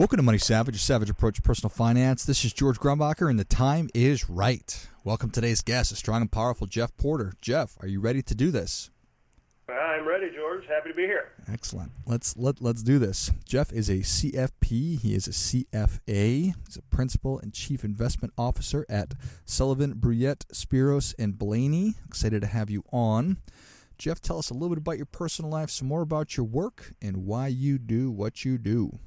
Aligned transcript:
Welcome 0.00 0.16
to 0.16 0.22
Money 0.22 0.38
Savage, 0.38 0.76
a 0.76 0.78
savage 0.78 1.10
approach 1.10 1.36
to 1.36 1.42
personal 1.42 1.68
finance. 1.68 2.24
This 2.24 2.42
is 2.42 2.54
George 2.54 2.80
Grombacher, 2.80 3.28
and 3.28 3.38
the 3.38 3.44
time 3.44 3.90
is 3.92 4.30
right. 4.30 4.88
Welcome 5.04 5.28
today's 5.28 5.60
guest, 5.60 5.92
a 5.92 5.94
strong 5.94 6.22
and 6.22 6.32
powerful 6.32 6.66
Jeff 6.66 6.96
Porter. 6.96 7.34
Jeff, 7.42 7.76
are 7.82 7.86
you 7.86 8.00
ready 8.00 8.22
to 8.22 8.34
do 8.34 8.50
this? 8.50 8.88
I'm 9.68 10.08
ready, 10.08 10.30
George. 10.34 10.64
Happy 10.66 10.88
to 10.88 10.94
be 10.94 11.02
here. 11.02 11.32
Excellent. 11.52 11.92
Let's 12.06 12.34
let 12.38 12.62
let's 12.62 12.82
do 12.82 12.98
this. 12.98 13.30
Jeff 13.44 13.74
is 13.74 13.90
a 13.90 13.98
CFP. 13.98 15.02
He 15.02 15.14
is 15.14 15.28
a 15.28 15.32
CFA. 15.32 16.54
He's 16.64 16.76
a 16.78 16.82
principal 16.88 17.38
and 17.38 17.52
chief 17.52 17.84
investment 17.84 18.32
officer 18.38 18.86
at 18.88 19.12
Sullivan, 19.44 19.96
Bruyette, 19.96 20.46
Speros, 20.46 21.14
and 21.18 21.38
Blayney. 21.38 21.96
Excited 22.08 22.40
to 22.40 22.48
have 22.48 22.70
you 22.70 22.84
on. 22.90 23.36
Jeff, 23.98 24.22
tell 24.22 24.38
us 24.38 24.48
a 24.48 24.54
little 24.54 24.70
bit 24.70 24.78
about 24.78 24.96
your 24.96 25.04
personal 25.04 25.50
life, 25.50 25.68
some 25.68 25.88
more 25.88 26.00
about 26.00 26.38
your 26.38 26.46
work, 26.46 26.94
and 27.02 27.26
why 27.26 27.48
you 27.48 27.76
do 27.76 28.10
what 28.10 28.46
you 28.46 28.56
do. 28.56 28.98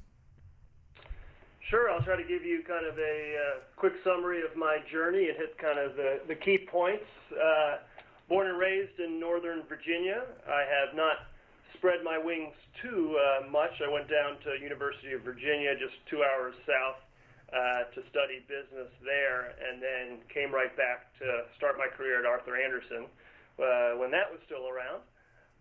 Sure, 1.74 1.90
I'll 1.90 2.06
try 2.06 2.14
to 2.14 2.22
give 2.22 2.46
you 2.46 2.62
kind 2.62 2.86
of 2.86 2.94
a 3.02 3.18
uh, 3.34 3.66
quick 3.74 3.98
summary 4.06 4.46
of 4.46 4.54
my 4.54 4.78
journey 4.94 5.26
and 5.26 5.34
hit 5.34 5.58
kind 5.58 5.74
of 5.74 5.98
the, 5.98 6.22
the 6.30 6.38
key 6.38 6.70
points. 6.70 7.02
Uh, 7.34 7.82
born 8.30 8.46
and 8.46 8.54
raised 8.54 8.94
in 9.02 9.18
Northern 9.18 9.66
Virginia, 9.66 10.22
I 10.46 10.62
have 10.70 10.94
not 10.94 11.34
spread 11.74 12.06
my 12.06 12.14
wings 12.14 12.54
too 12.78 13.18
uh, 13.18 13.50
much. 13.50 13.74
I 13.82 13.90
went 13.90 14.06
down 14.06 14.38
to 14.46 14.54
University 14.62 15.18
of 15.18 15.26
Virginia, 15.26 15.74
just 15.74 15.98
two 16.06 16.22
hours 16.22 16.54
south, 16.62 17.02
uh, 17.50 17.90
to 17.90 18.06
study 18.06 18.46
business 18.46 18.94
there, 19.02 19.58
and 19.58 19.82
then 19.82 20.22
came 20.30 20.54
right 20.54 20.70
back 20.78 21.10
to 21.18 21.26
start 21.58 21.74
my 21.74 21.90
career 21.90 22.22
at 22.22 22.24
Arthur 22.24 22.54
Andersen 22.54 23.10
uh, 23.58 23.98
when 23.98 24.14
that 24.14 24.30
was 24.30 24.38
still 24.46 24.70
around. 24.70 25.02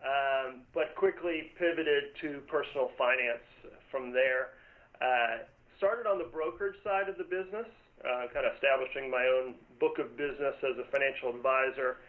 Um, 0.06 0.62
but 0.78 0.94
quickly 0.94 1.50
pivoted 1.58 2.14
to 2.22 2.46
personal 2.46 2.94
finance 3.02 3.42
from 3.90 4.14
there. 4.14 4.54
Uh, 5.02 5.50
started 5.84 6.08
on 6.08 6.16
the 6.16 6.32
brokerage 6.32 6.80
side 6.80 7.12
of 7.12 7.20
the 7.20 7.28
business, 7.28 7.68
uh, 8.08 8.32
kind 8.32 8.48
of 8.48 8.56
establishing 8.56 9.12
my 9.12 9.28
own 9.28 9.52
book 9.84 10.00
of 10.00 10.16
business 10.16 10.56
as 10.64 10.80
a 10.80 10.88
financial 10.96 11.28
advisor. 11.28 12.00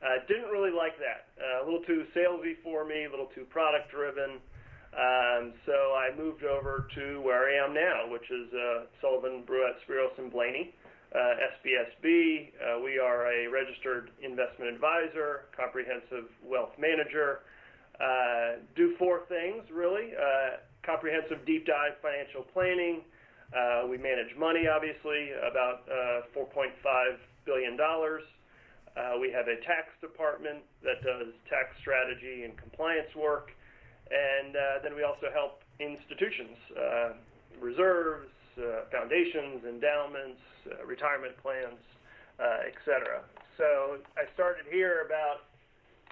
Uh, 0.00 0.24
didn't 0.24 0.48
really 0.48 0.72
like 0.72 0.96
that. 0.96 1.28
Uh, 1.36 1.60
a 1.60 1.64
little 1.68 1.84
too 1.84 2.08
salesy 2.16 2.56
for 2.64 2.88
me, 2.88 3.04
a 3.04 3.10
little 3.12 3.28
too 3.36 3.44
product 3.52 3.92
driven. 3.92 4.40
Um, 4.96 5.52
so 5.68 5.92
I 5.92 6.08
moved 6.16 6.40
over 6.48 6.88
to 6.96 7.20
where 7.20 7.52
I 7.52 7.60
am 7.60 7.76
now, 7.76 8.08
which 8.08 8.24
is 8.32 8.48
uh, 8.48 8.88
Sullivan, 9.04 9.44
Bruyette, 9.44 9.76
Speros, 9.84 10.16
and 10.16 10.32
Blayney, 10.32 10.72
uh, 11.12 11.36
SBSB. 11.60 12.48
Uh, 12.56 12.80
we 12.80 12.96
are 12.96 13.28
a 13.28 13.46
registered 13.52 14.08
investment 14.24 14.72
advisor, 14.72 15.52
comprehensive 15.52 16.32
wealth 16.42 16.72
manager. 16.80 17.40
Uh, 18.00 18.64
do 18.74 18.96
four 18.96 19.28
things 19.28 19.68
really: 19.70 20.16
uh, 20.16 20.64
comprehensive 20.80 21.44
deep 21.44 21.66
dive 21.66 21.92
financial 22.00 22.40
planning, 22.54 23.02
uh, 23.56 23.86
we 23.88 23.96
manage 23.96 24.36
money, 24.36 24.68
obviously, 24.68 25.32
about 25.40 25.88
uh, 25.88 26.28
$4.5 26.36 26.72
billion. 27.46 27.78
Uh, 27.80 29.18
we 29.20 29.32
have 29.32 29.48
a 29.48 29.56
tax 29.64 29.88
department 30.00 30.58
that 30.82 31.00
does 31.02 31.32
tax 31.48 31.72
strategy 31.80 32.44
and 32.44 32.56
compliance 32.58 33.08
work. 33.16 33.50
And 34.10 34.56
uh, 34.56 34.60
then 34.82 34.94
we 34.94 35.02
also 35.02 35.28
help 35.32 35.62
institutions, 35.80 36.56
uh, 36.76 37.12
reserves, 37.60 38.28
uh, 38.58 38.88
foundations, 38.90 39.64
endowments, 39.64 40.40
retirement 40.84 41.36
plans, 41.40 41.80
et 42.40 42.76
cetera. 42.84 43.22
So 43.56 43.98
I 44.16 44.28
started 44.34 44.64
here 44.70 45.06
about 45.06 45.48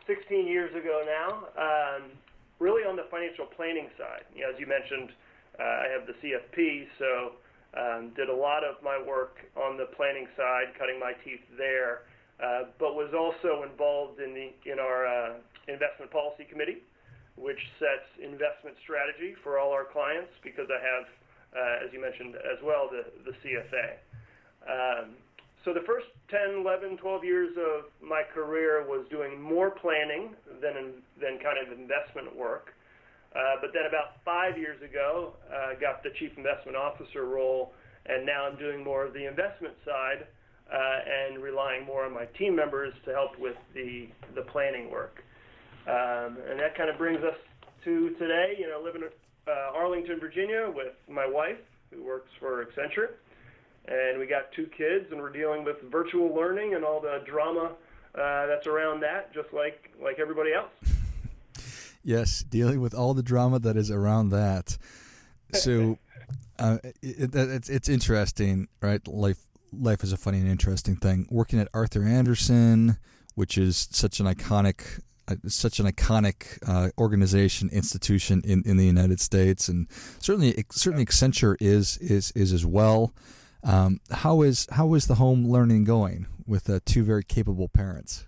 16 0.07 0.47
years 0.47 0.75
ago 0.75 1.03
now, 1.05 1.51
um, 1.59 2.11
really 2.59 2.83
on 2.83 2.97
the 2.97 3.07
financial 3.11 3.47
planning 3.47 3.89
side. 3.99 4.25
You 4.35 4.43
know, 4.43 4.51
as 4.55 4.61
you 4.61 4.67
mentioned, 4.67 5.11
uh, 5.59 5.63
I 5.63 5.87
have 5.89 6.07
the 6.07 6.15
CFP, 6.21 6.87
so 6.99 7.33
um, 7.77 8.13
did 8.17 8.29
a 8.29 8.35
lot 8.35 8.65
of 8.65 8.83
my 8.83 8.97
work 8.97 9.37
on 9.57 9.77
the 9.77 9.87
planning 9.97 10.27
side, 10.37 10.73
cutting 10.79 10.99
my 10.99 11.13
teeth 11.25 11.45
there, 11.59 12.03
uh, 12.43 12.73
but 12.79 12.95
was 12.95 13.13
also 13.17 13.63
involved 13.63 14.21
in 14.21 14.33
the 14.35 14.53
in 14.71 14.79
our 14.79 15.07
uh, 15.07 15.35
investment 15.69 16.11
policy 16.11 16.45
committee, 16.45 16.83
which 17.37 17.61
sets 17.79 18.09
investment 18.21 18.77
strategy 18.83 19.35
for 19.43 19.59
all 19.59 19.73
our 19.73 19.85
clients. 19.85 20.33
Because 20.43 20.69
I 20.69 20.81
have, 20.81 21.05
uh, 21.53 21.85
as 21.87 21.93
you 21.93 22.01
mentioned 22.01 22.37
as 22.37 22.61
well, 22.65 22.89
the 22.91 23.05
the 23.25 23.37
CFA. 23.41 23.97
Um, 24.67 25.17
so 25.65 25.75
the 25.75 25.83
first 25.83 26.07
10, 26.31 26.63
11, 26.63 26.97
12 26.99 27.25
years 27.25 27.57
of 27.59 27.91
my 28.01 28.23
career 28.23 28.87
was 28.87 29.05
doing 29.11 29.41
more 29.41 29.71
planning 29.71 30.31
than 30.63 31.03
than 31.21 31.39
kind 31.43 31.59
of 31.59 31.77
investment 31.77 32.35
work. 32.37 32.73
Uh, 33.37 33.57
but 33.61 33.73
then 33.75 33.85
about 33.87 34.25
five 34.25 34.57
years 34.57 34.81
ago, 34.83 35.35
I 35.53 35.73
uh, 35.73 35.79
got 35.79 36.03
the 36.03 36.11
chief 36.19 36.37
investment 36.39 36.77
officer 36.77 37.27
role, 37.27 37.75
and 38.07 38.25
now 38.25 38.47
I'm 38.47 38.57
doing 38.57 38.83
more 38.83 39.05
of 39.05 39.13
the 39.13 39.29
investment 39.29 39.75
side 39.85 40.27
uh, 40.73 40.99
and 41.07 41.43
relying 41.43 41.85
more 41.85 42.05
on 42.05 42.15
my 42.15 42.25
team 42.39 42.57
members 42.57 42.95
to 43.05 43.13
help 43.13 43.39
with 43.39 43.57
the 43.75 44.09
the 44.35 44.43
planning 44.43 44.91
work. 44.91 45.23
Um, 45.87 46.39
and 46.49 46.59
that 46.59 46.75
kind 46.77 46.89
of 46.89 46.97
brings 46.97 47.23
us 47.23 47.37
to 47.85 48.11
today. 48.11 48.57
You 48.59 48.71
know, 48.71 48.81
living 48.83 49.03
in 49.03 49.09
uh, 49.47 49.77
Arlington, 49.77 50.19
Virginia, 50.19 50.73
with 50.75 50.95
my 51.07 51.27
wife, 51.27 51.59
who 51.93 52.03
works 52.03 52.31
for 52.41 52.65
Accenture, 52.65 53.11
and 53.87 54.19
we 54.19 54.27
got 54.27 54.51
two 54.53 54.67
kids, 54.67 55.13
and 55.13 55.21
we're 55.21 55.31
dealing 55.31 55.63
with 55.63 55.77
virtual 55.93 56.35
learning 56.35 56.75
and 56.75 56.85
all 56.85 57.01
the 57.01 57.23
drama 57.27 57.73
uh, 58.15 58.47
that's 58.47 58.67
around 58.67 59.01
that, 59.01 59.35
just 59.35 59.53
like 59.53 59.91
like 60.03 60.19
everybody 60.19 60.55
else. 60.55 60.96
Yes, 62.07 62.45
dealing 62.49 62.81
with 62.81 62.95
all 62.95 63.15
the 63.15 63.23
drama 63.23 63.59
that 63.59 63.77
is 63.77 63.91
around 63.91 64.29
that. 64.29 64.79
So, 65.53 65.99
uh, 66.61 66.79
it, 67.03 67.35
it's 67.35 67.69
it's 67.69 67.89
interesting, 67.89 68.69
right? 68.81 69.07
Life 69.09 69.41
life 69.73 70.05
is 70.05 70.13
a 70.13 70.17
funny 70.17 70.39
and 70.39 70.49
interesting 70.49 70.95
thing. 70.95 71.27
Working 71.33 71.59
at 71.59 71.67
Arthur 71.75 72.05
Andersen, 72.05 72.99
which 73.35 73.59
is 73.59 73.89
such 73.91 74.21
an 74.21 74.27
iconic 74.27 75.01
uh, 75.27 75.35
such 75.49 75.81
an 75.81 75.87
iconic 75.87 76.61
uh, 76.65 76.91
organization 76.97 77.71
institution 77.71 78.41
in, 78.45 78.63
in 78.65 78.77
the 78.77 78.87
United 78.87 79.19
States, 79.19 79.69
and 79.69 79.89
certainly 80.21 80.65
certainly 80.71 81.05
Accenture 81.05 81.57
is 81.59 81.97
is 81.99 82.31
is 82.37 82.53
as 82.53 82.65
well. 82.65 83.15
Um, 83.65 83.99
how 84.13 84.43
is 84.43 84.69
how 84.71 84.95
is 84.95 85.09
the 85.09 85.17
home 85.17 85.45
learning 85.45 85.83
going 85.83 86.29
with 86.47 86.71
uh, 86.71 86.79
two 86.85 87.03
very 87.03 87.25
capable 87.25 87.69
parents? 87.69 88.27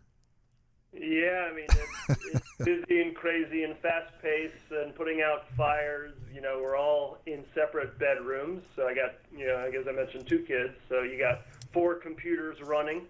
busy 2.59 3.03
and 3.03 3.15
crazy 3.15 3.65
and 3.65 3.77
fast 3.79 4.13
paced 4.23 4.71
and 4.71 4.95
putting 4.95 5.21
out 5.23 5.45
fires. 5.57 6.15
You 6.33 6.41
know, 6.41 6.61
we're 6.63 6.77
all 6.77 7.19
in 7.27 7.45
separate 7.55 7.99
bedrooms. 7.99 8.63
So 8.77 8.87
I 8.87 8.95
got, 8.95 9.15
you 9.37 9.47
know, 9.47 9.57
I 9.57 9.71
guess 9.71 9.83
I 9.89 9.93
mentioned 9.93 10.27
two 10.27 10.41
kids. 10.41 10.75
So 10.89 11.03
you 11.03 11.19
got 11.19 11.43
four 11.73 11.95
computers 11.95 12.57
running, 12.63 13.03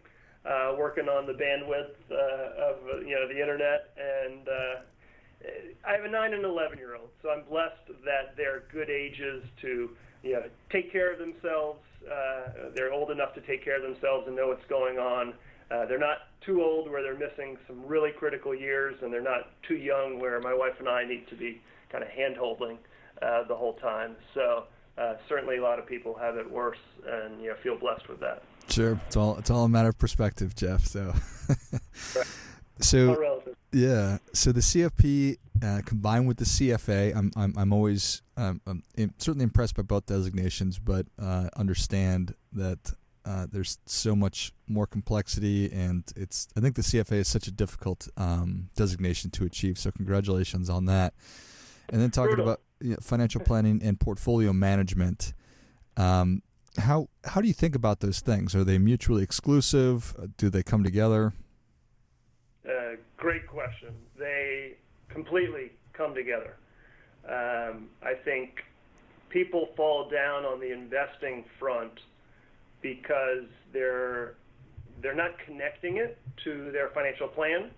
uh, 0.45 0.75
working 0.79 1.09
on 1.09 1.27
the 1.27 1.33
bandwidth 1.33 1.95
uh, 2.11 2.71
of 2.71 3.07
you 3.07 3.15
know 3.15 3.29
the 3.29 3.41
internet, 3.41 3.95
and 3.97 4.49
uh, 4.49 4.81
I 5.87 5.93
have 5.93 6.05
a 6.05 6.09
nine 6.09 6.35
and 6.35 6.45
eleven 6.45 6.79
year 6.79 6.97
old. 6.97 7.11
So 7.23 7.31
I'm 7.31 7.45
blessed 7.49 8.05
that 8.05 8.37
they're 8.37 8.65
good 8.73 8.91
ages 8.91 9.45
to 9.63 9.91
you 10.23 10.33
know 10.33 10.45
take 10.71 10.91
care 10.91 11.13
of 11.13 11.19
themselves. 11.19 11.81
Uh, 12.05 12.71
they're 12.75 12.93
old 12.93 13.11
enough 13.11 13.35
to 13.35 13.41
take 13.43 13.65
care 13.65 13.77
of 13.77 13.83
themselves 13.83 14.27
and 14.27 14.37
know 14.37 14.49
what's 14.49 14.67
going 14.67 14.99
on 14.99 15.35
uh, 15.71 15.87
they're 15.87 15.99
not 15.99 16.19
too 16.45 16.63
old 16.63 16.91
where 16.91 17.03
they're 17.03 17.19
missing 17.19 17.59
some 17.67 17.85
really 17.87 18.11
critical 18.11 18.55
years, 18.55 18.97
and 19.03 19.13
they're 19.13 19.21
not 19.21 19.51
too 19.67 19.77
young 19.77 20.19
where 20.19 20.41
my 20.41 20.55
wife 20.55 20.75
and 20.79 20.89
I 20.89 21.05
need 21.05 21.29
to 21.29 21.35
be 21.35 21.61
kind 21.91 22.03
of 22.03 22.11
hand 22.11 22.37
holding 22.37 22.79
uh, 23.23 23.45
the 23.45 23.55
whole 23.55 23.75
time. 23.75 24.17
So 24.35 24.65
uh, 24.97 25.15
certainly 25.29 25.59
a 25.59 25.63
lot 25.63 25.79
of 25.79 25.87
people 25.87 26.15
have 26.15 26.37
it 26.37 26.51
worse, 26.51 26.79
and 27.07 27.41
you 27.41 27.49
know 27.49 27.57
feel 27.63 27.77
blessed 27.77 28.09
with 28.09 28.21
that. 28.21 28.43
Sure, 28.69 29.01
it's 29.07 29.17
all 29.17 29.37
it's 29.37 29.51
all 29.51 29.65
a 29.65 29.69
matter 29.69 29.89
of 29.89 29.99
perspective, 29.99 30.55
Jeff. 30.55 30.85
So, 30.85 31.15
right. 32.17 32.27
so 32.81 33.43
yeah, 33.73 34.19
so 34.33 34.53
the 34.53 34.61
CFP 34.61 35.37
uh, 35.63 35.83
combined 35.85 36.27
with 36.27 36.39
the 36.39 36.45
CFA, 36.45 37.15
I'm 37.15 37.31
I'm, 37.37 37.55
I'm 37.57 37.73
always 37.73 38.23
um, 38.37 38.61
I'm 38.67 38.83
certainly 39.19 39.45
impressed 39.45 39.77
by 39.77 39.83
both 39.83 40.07
designations, 40.07 40.79
but 40.79 41.07
uh, 41.21 41.49
understand 41.57 42.35
that 42.53 42.95
uh, 43.29 43.47
there's 43.51 43.79
so 43.85 44.17
much 44.17 44.53
more 44.67 44.87
complexity, 44.87 45.71
and 45.71 46.03
it's. 46.17 46.49
I 46.57 46.61
think 46.61 46.77
the 46.77 46.83
CFA 46.83 47.13
is 47.13 47.29
such 47.29 47.47
a 47.47 47.51
difficult 47.51 48.09
um, 48.17 48.71
designation 48.75 49.31
to 49.33 49.45
achieve. 49.45 49.79
So 49.79 49.91
congratulations 49.91 50.71
on 50.71 50.87
that. 50.87 51.13
And 51.91 52.01
then 52.01 52.11
talking 52.11 52.41
about 52.41 52.63
you 52.81 52.93
know, 52.93 52.97
financial 53.03 53.43
planning 53.43 53.83
and 53.83 54.01
portfolio 54.01 54.55
management. 54.55 55.35
Um, 55.99 56.43
how 56.79 57.11
how 57.25 57.43
do 57.43 57.49
you 57.49 57.53
think 57.53 57.75
about 57.75 58.01
those 58.01 58.21
things? 58.21 58.55
Are 58.55 58.65
they 58.65 58.79
mutually 58.79 59.23
exclusive? 59.23 60.15
Do 60.39 60.49
they 60.49 60.63
come 60.63 60.83
together? 60.83 61.35
Uh, 62.67 62.97
great 63.19 63.47
question. 63.47 63.91
They 64.19 64.77
completely 65.11 65.73
come 65.93 66.15
together. 66.15 66.57
Um, 67.27 67.91
I 68.03 68.15
think 68.25 68.65
people 69.29 69.69
fall 69.77 70.09
down 70.09 70.47
on 70.47 70.61
the 70.61 70.73
investing 70.73 71.45
front 71.59 72.01
because 72.83 73.45
they're 73.73 74.35
they're 75.03 75.15
not 75.15 75.31
connecting 75.47 75.99
it 75.99 76.19
to 76.45 76.71
their 76.73 76.89
financial 76.91 77.29
plan, 77.29 77.71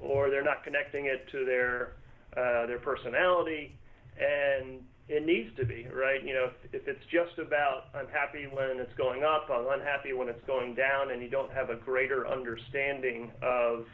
or 0.00 0.30
they're 0.30 0.44
not 0.44 0.64
connecting 0.64 1.06
it 1.06 1.26
to 1.30 1.44
their 1.44 1.92
uh, 2.36 2.66
their 2.66 2.78
personality, 2.78 3.76
and 4.18 4.80
it 5.08 5.24
needs 5.26 5.54
to 5.56 5.66
be 5.66 5.86
right. 5.94 6.24
You 6.24 6.34
know, 6.34 6.50
if, 6.62 6.82
if 6.82 6.88
it's 6.88 7.04
just 7.10 7.38
about 7.38 7.84
I'm 7.94 8.08
happy 8.08 8.46
when 8.50 8.80
it's 8.80 8.94
going 8.96 9.22
up, 9.22 9.48
I'm 9.50 9.66
unhappy 9.68 10.12
when 10.12 10.28
it's 10.28 10.44
going 10.46 10.74
down, 10.74 11.10
and 11.10 11.22
you 11.22 11.28
don't 11.28 11.52
have 11.52 11.70
a 11.70 11.76
greater 11.76 12.26
understanding 12.26 13.30
of 13.42 13.86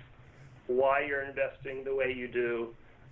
why 0.67 1.05
you're 1.05 1.23
investing 1.23 1.83
the 1.85 1.95
way 1.95 2.15
you 2.17 2.29
do, 2.29 2.69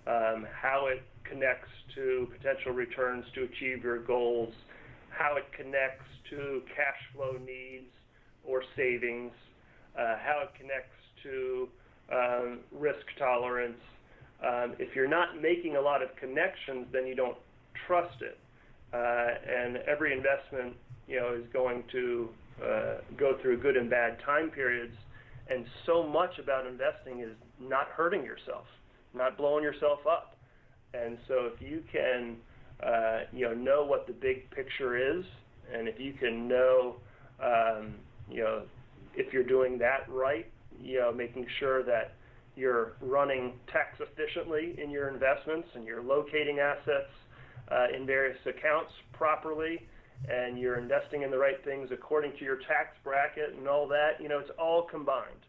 um, 0.07 0.47
how 0.61 0.87
it 0.87 1.03
connects 1.25 1.69
to 1.95 2.27
potential 2.37 2.71
returns 2.71 3.25
to 3.35 3.43
achieve 3.43 3.83
your 3.83 3.99
goals, 3.99 4.53
how 5.19 5.35
it 5.35 5.43
connects 5.51 6.05
to 6.29 6.61
cash 6.73 6.95
flow 7.13 7.33
needs 7.33 7.91
or 8.45 8.63
savings, 8.77 9.33
uh, 9.99 10.15
how 10.23 10.43
it 10.43 10.49
connects 10.57 10.95
to 11.23 11.67
um, 12.09 12.59
risk 12.71 13.05
tolerance. 13.17 13.81
Um, 14.41 14.75
if 14.79 14.95
you're 14.95 15.09
not 15.09 15.41
making 15.41 15.75
a 15.75 15.81
lot 15.81 16.01
of 16.01 16.15
connections, 16.15 16.87
then 16.93 17.05
you 17.05 17.15
don't 17.15 17.37
trust 17.85 18.21
it. 18.21 18.37
Uh, 18.93 18.97
and 18.97 19.77
every 19.85 20.13
investment, 20.13 20.73
you 21.05 21.19
know, 21.19 21.35
is 21.35 21.43
going 21.51 21.83
to 21.91 22.29
uh, 22.63 22.93
go 23.17 23.37
through 23.41 23.61
good 23.61 23.75
and 23.75 23.89
bad 23.89 24.17
time 24.25 24.49
periods. 24.49 24.95
And 25.49 25.65
so 25.85 26.07
much 26.07 26.39
about 26.41 26.65
investing 26.65 27.19
is 27.19 27.35
not 27.59 27.87
hurting 27.89 28.23
yourself, 28.23 28.65
not 29.13 29.37
blowing 29.37 29.63
yourself 29.63 29.99
up. 30.09 30.37
And 30.93 31.17
so 31.27 31.49
if 31.53 31.61
you 31.61 31.83
can, 31.91 32.37
uh, 32.83 33.21
you 33.33 33.45
know, 33.45 33.53
know 33.53 33.83
what 33.83 34.07
the 34.07 34.13
big 34.13 34.49
picture 34.51 34.97
is, 34.97 35.25
and 35.73 35.87
if 35.87 35.99
you 35.99 36.13
can 36.13 36.47
know, 36.47 36.95
um, 37.43 37.95
you 38.29 38.43
know, 38.43 38.63
if 39.15 39.33
you're 39.33 39.43
doing 39.43 39.77
that 39.79 40.05
right, 40.09 40.47
you 40.81 40.99
know, 40.99 41.11
making 41.11 41.45
sure 41.59 41.83
that 41.83 42.13
you're 42.55 42.93
running 43.01 43.53
tax 43.71 43.99
efficiently 43.99 44.75
in 44.81 44.89
your 44.89 45.09
investments 45.09 45.67
and 45.75 45.85
you're 45.85 46.03
locating 46.03 46.59
assets 46.59 47.11
uh, 47.71 47.87
in 47.95 48.05
various 48.05 48.37
accounts 48.45 48.91
properly 49.13 49.79
and 50.27 50.59
you're 50.59 50.77
investing 50.77 51.21
in 51.21 51.31
the 51.31 51.37
right 51.37 51.63
things 51.63 51.89
according 51.91 52.33
to 52.37 52.43
your 52.43 52.57
tax 52.57 52.97
bracket 53.03 53.55
and 53.57 53.67
all 53.67 53.87
that, 53.87 54.19
you 54.19 54.27
know, 54.27 54.39
it's 54.39 54.51
all 54.59 54.83
combined. 54.83 55.45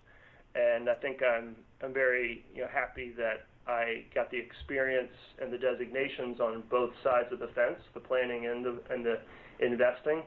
And 0.55 0.89
I 0.89 0.95
think 0.95 1.23
I'm 1.23 1.57
I'm 1.83 1.93
very 1.93 2.45
you 2.55 2.63
know 2.63 2.69
happy 2.73 3.13
that 3.17 3.47
I 3.67 4.05
got 4.15 4.31
the 4.31 4.39
experience 4.39 5.13
and 5.41 5.53
the 5.53 5.59
designations 5.59 6.41
on 6.41 6.63
both 6.71 6.93
sides 7.03 7.33
of 7.33 7.39
the 7.39 7.49
fence, 7.49 7.79
the 7.95 8.01
planning 8.01 8.47
and 8.47 8.65
the 8.65 8.79
and 8.91 9.05
the 9.05 9.21
investing, 9.61 10.23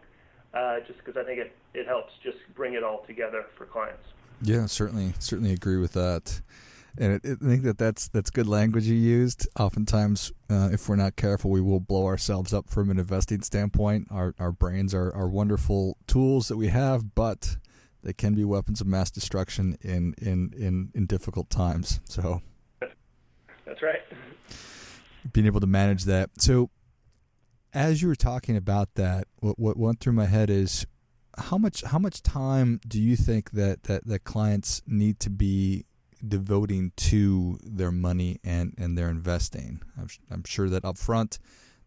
uh, 0.53 0.79
just 0.87 0.99
because 0.99 1.17
I 1.17 1.25
think 1.25 1.39
it 1.39 1.55
it 1.73 1.87
helps 1.87 2.13
just 2.23 2.37
bring 2.55 2.73
it 2.73 2.83
all 2.83 3.03
together 3.05 3.45
for 3.57 3.65
clients. 3.65 4.05
Yeah, 4.41 4.65
certainly 4.65 5.13
certainly 5.19 5.53
agree 5.53 5.77
with 5.77 5.93
that. 5.93 6.41
And 6.95 7.15
I 7.15 7.17
think 7.43 7.63
that 7.63 7.79
that's 7.79 8.07
that's 8.07 8.29
good 8.29 8.47
language 8.47 8.85
you 8.85 8.95
used. 8.95 9.47
Oftentimes, 9.59 10.31
uh, 10.49 10.69
if 10.71 10.87
we're 10.87 10.95
not 10.95 11.15
careful, 11.15 11.49
we 11.49 11.59
will 11.59 11.79
blow 11.79 12.05
ourselves 12.05 12.53
up 12.53 12.69
from 12.69 12.91
an 12.91 12.99
investing 12.99 13.41
standpoint. 13.41 14.07
Our 14.11 14.35
our 14.37 14.51
brains 14.51 14.93
are, 14.93 15.11
are 15.13 15.27
wonderful 15.27 15.97
tools 16.05 16.49
that 16.49 16.57
we 16.57 16.67
have, 16.67 17.15
but 17.15 17.57
they 18.03 18.13
can 18.13 18.35
be 18.35 18.43
weapons 18.43 18.81
of 18.81 18.87
mass 18.87 19.09
destruction 19.09 19.77
in 19.81 20.13
in 20.17 20.53
in, 20.57 20.91
in 20.93 21.05
difficult 21.05 21.49
times. 21.49 21.99
So 22.05 22.41
that's 23.65 23.81
right. 23.81 24.01
Being 25.31 25.47
able 25.47 25.61
to 25.61 25.67
manage 25.67 26.03
that. 26.05 26.29
So 26.37 26.69
as 27.73 28.01
you 28.01 28.07
were 28.07 28.15
talking 28.15 28.55
about 28.57 28.95
that, 28.95 29.27
what 29.39 29.57
what 29.57 29.77
went 29.77 29.99
through 29.99 30.13
my 30.13 30.25
head 30.25 30.49
is 30.49 30.85
how 31.37 31.57
much 31.57 31.83
how 31.83 31.99
much 31.99 32.21
time 32.21 32.79
do 32.87 33.01
you 33.01 33.15
think 33.15 33.51
that 33.51 33.83
that, 33.83 34.05
that 34.05 34.23
clients 34.23 34.81
need 34.85 35.19
to 35.21 35.29
be 35.29 35.85
devoting 36.25 36.91
to 36.95 37.59
their 37.63 37.91
money 37.91 38.39
and, 38.43 38.73
and 38.77 38.97
their 38.97 39.09
investing? 39.09 39.81
I'm, 39.97 40.07
I'm 40.29 40.43
sure 40.45 40.69
that 40.69 40.85
up 40.85 40.97
front 40.97 41.39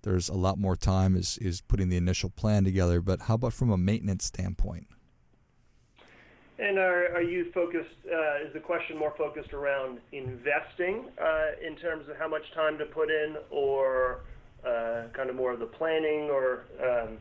there's 0.07 0.29
a 0.29 0.35
lot 0.35 0.57
more 0.57 0.77
time 0.77 1.17
is 1.17 1.37
is 1.39 1.61
putting 1.61 1.89
the 1.89 1.97
initial 1.97 2.31
plan 2.31 2.63
together, 2.65 3.01
but 3.01 3.23
how 3.23 3.35
about 3.35 3.53
from 3.53 3.71
a 3.71 3.77
maintenance 3.77 4.25
standpoint? 4.25 4.87
And 6.59 6.79
are, 6.79 7.15
are 7.15 7.23
you 7.23 7.53
focused, 7.53 7.91
uh, 8.11 8.47
is 8.47 8.53
the 8.55 8.61
question 8.61 8.97
more 8.97 9.13
focused 9.19 9.53
around 9.53 9.99
investing 10.13 11.05
uh, 11.21 11.67
in 11.67 11.77
terms 11.77 12.09
of 12.09 12.17
how 12.17 12.29
much 12.29 12.51
time 12.55 12.79
to 12.79 12.87
put 12.87 13.11
in, 13.11 13.37
or 13.51 14.21
uh, 14.67 15.03
kind 15.13 15.29
of 15.29 15.37
more 15.37 15.53
of 15.53 15.61
the 15.61 15.67
planning, 15.67 16.31
or 16.31 16.65
um, 16.83 17.19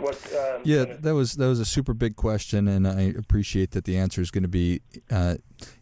what? 0.00 0.16
Um, 0.34 0.62
yeah, 0.64 0.84
that 0.84 1.14
was 1.14 1.34
that 1.34 1.46
was 1.46 1.60
a 1.60 1.64
super 1.64 1.94
big 1.94 2.16
question, 2.16 2.66
and 2.66 2.88
I 2.88 3.02
appreciate 3.16 3.70
that 3.70 3.84
the 3.84 3.96
answer 3.96 4.20
is 4.20 4.32
going 4.32 4.42
to 4.42 4.48
be 4.48 4.80
uh, 5.08 5.36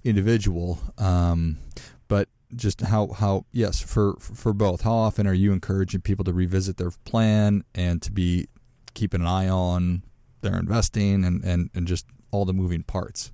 individual. 0.05 0.79
Um, 0.99 1.59
but 2.07 2.29
just 2.55 2.83
how 2.83 3.09
how 3.09 3.47
yes 3.51 3.81
for 3.81 4.17
for 4.21 4.53
both. 4.53 4.83
How 4.83 4.95
often 4.95 5.27
are 5.27 5.35
you 5.35 5.53
encouraging 5.53 6.03
people 6.03 6.25
to 6.27 6.35
revisit 6.35 6.77
their 6.77 6.91
plan 7.05 7.65
and 7.75 8.03
to 8.03 8.13
be 8.13 8.49
keeping 8.95 9.23
an 9.23 9.27
eye 9.27 9.49
on 9.49 10.03
their 10.41 10.57
investing 10.57 11.25
and, 11.25 11.43
and, 11.45 11.71
and 11.75 11.87
just 11.87 12.07
all 12.31 12.45
the 12.45 12.53
moving 12.53 12.83
parts. 12.83 13.33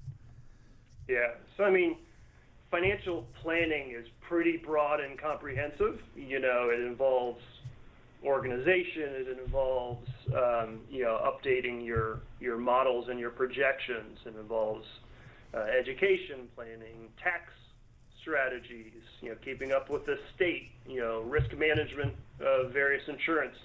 Yeah. 1.08 1.32
So, 1.56 1.64
I 1.64 1.70
mean, 1.70 1.96
financial 2.70 3.26
planning 3.42 3.92
is 3.92 4.06
pretty 4.20 4.56
broad 4.56 5.00
and 5.00 5.18
comprehensive. 5.18 6.00
You 6.16 6.40
know, 6.40 6.70
it 6.72 6.80
involves 6.80 7.42
organization, 8.24 9.02
it 9.02 9.38
involves, 9.44 10.08
um, 10.28 10.80
you 10.90 11.04
know, 11.04 11.20
updating 11.24 11.84
your, 11.84 12.20
your 12.40 12.56
models 12.56 13.08
and 13.08 13.20
your 13.20 13.30
projections, 13.30 14.18
it 14.24 14.34
involves 14.40 14.86
uh, 15.52 15.58
education 15.58 16.48
planning, 16.56 17.10
tax 17.22 17.52
strategies, 18.20 19.02
you 19.20 19.28
know, 19.28 19.36
keeping 19.44 19.72
up 19.72 19.90
with 19.90 20.06
the 20.06 20.18
state, 20.34 20.70
you 20.88 21.00
know, 21.00 21.20
risk 21.20 21.54
management 21.56 22.14
of 22.40 22.72
various 22.72 23.06
insurance 23.08 23.56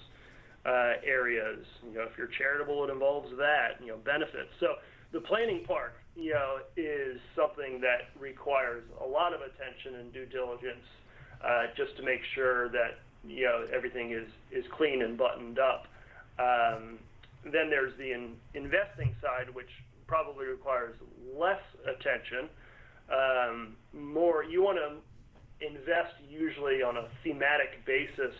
uh, 0.66 1.00
areas. 1.04 1.64
You 1.86 1.98
know, 1.98 2.02
if 2.02 2.16
you're 2.18 2.30
charitable, 2.38 2.84
it 2.84 2.90
involves 2.90 3.30
that. 3.38 3.80
You 3.80 3.88
know, 3.88 3.98
benefits. 4.04 4.50
So 4.60 4.74
the 5.12 5.20
planning 5.20 5.64
part, 5.64 5.94
you 6.14 6.32
know, 6.32 6.58
is 6.76 7.18
something 7.36 7.80
that 7.80 8.10
requires 8.18 8.84
a 9.02 9.06
lot 9.06 9.32
of 9.32 9.40
attention 9.40 10.00
and 10.00 10.12
due 10.12 10.26
diligence, 10.26 10.84
uh, 11.44 11.66
just 11.76 11.96
to 11.96 12.02
make 12.02 12.20
sure 12.34 12.68
that 12.70 13.00
you 13.26 13.44
know 13.44 13.66
everything 13.74 14.12
is 14.12 14.28
is 14.52 14.64
clean 14.76 15.02
and 15.02 15.16
buttoned 15.16 15.58
up. 15.58 15.86
Um, 16.38 16.98
then 17.44 17.70
there's 17.70 17.96
the 17.96 18.12
in, 18.12 18.36
investing 18.54 19.14
side, 19.22 19.52
which 19.52 19.70
probably 20.06 20.46
requires 20.46 20.94
less 21.36 21.62
attention. 21.84 22.48
Um, 23.10 23.76
more, 23.92 24.44
you 24.44 24.62
want 24.62 24.78
to 24.78 25.66
invest 25.66 26.14
usually 26.28 26.82
on 26.82 26.96
a 26.96 27.08
thematic 27.24 27.84
basis 27.86 28.34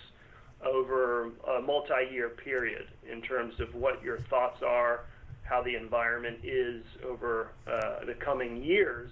over 0.64 1.30
a 1.56 1.60
multi-year 1.62 2.28
period 2.28 2.86
in 3.10 3.22
terms 3.22 3.58
of 3.60 3.74
what 3.74 4.02
your 4.02 4.18
thoughts 4.18 4.62
are, 4.62 5.04
how 5.42 5.62
the 5.62 5.74
environment 5.74 6.38
is 6.44 6.82
over 7.04 7.52
uh, 7.66 8.04
the 8.04 8.14
coming 8.14 8.62
years, 8.62 9.10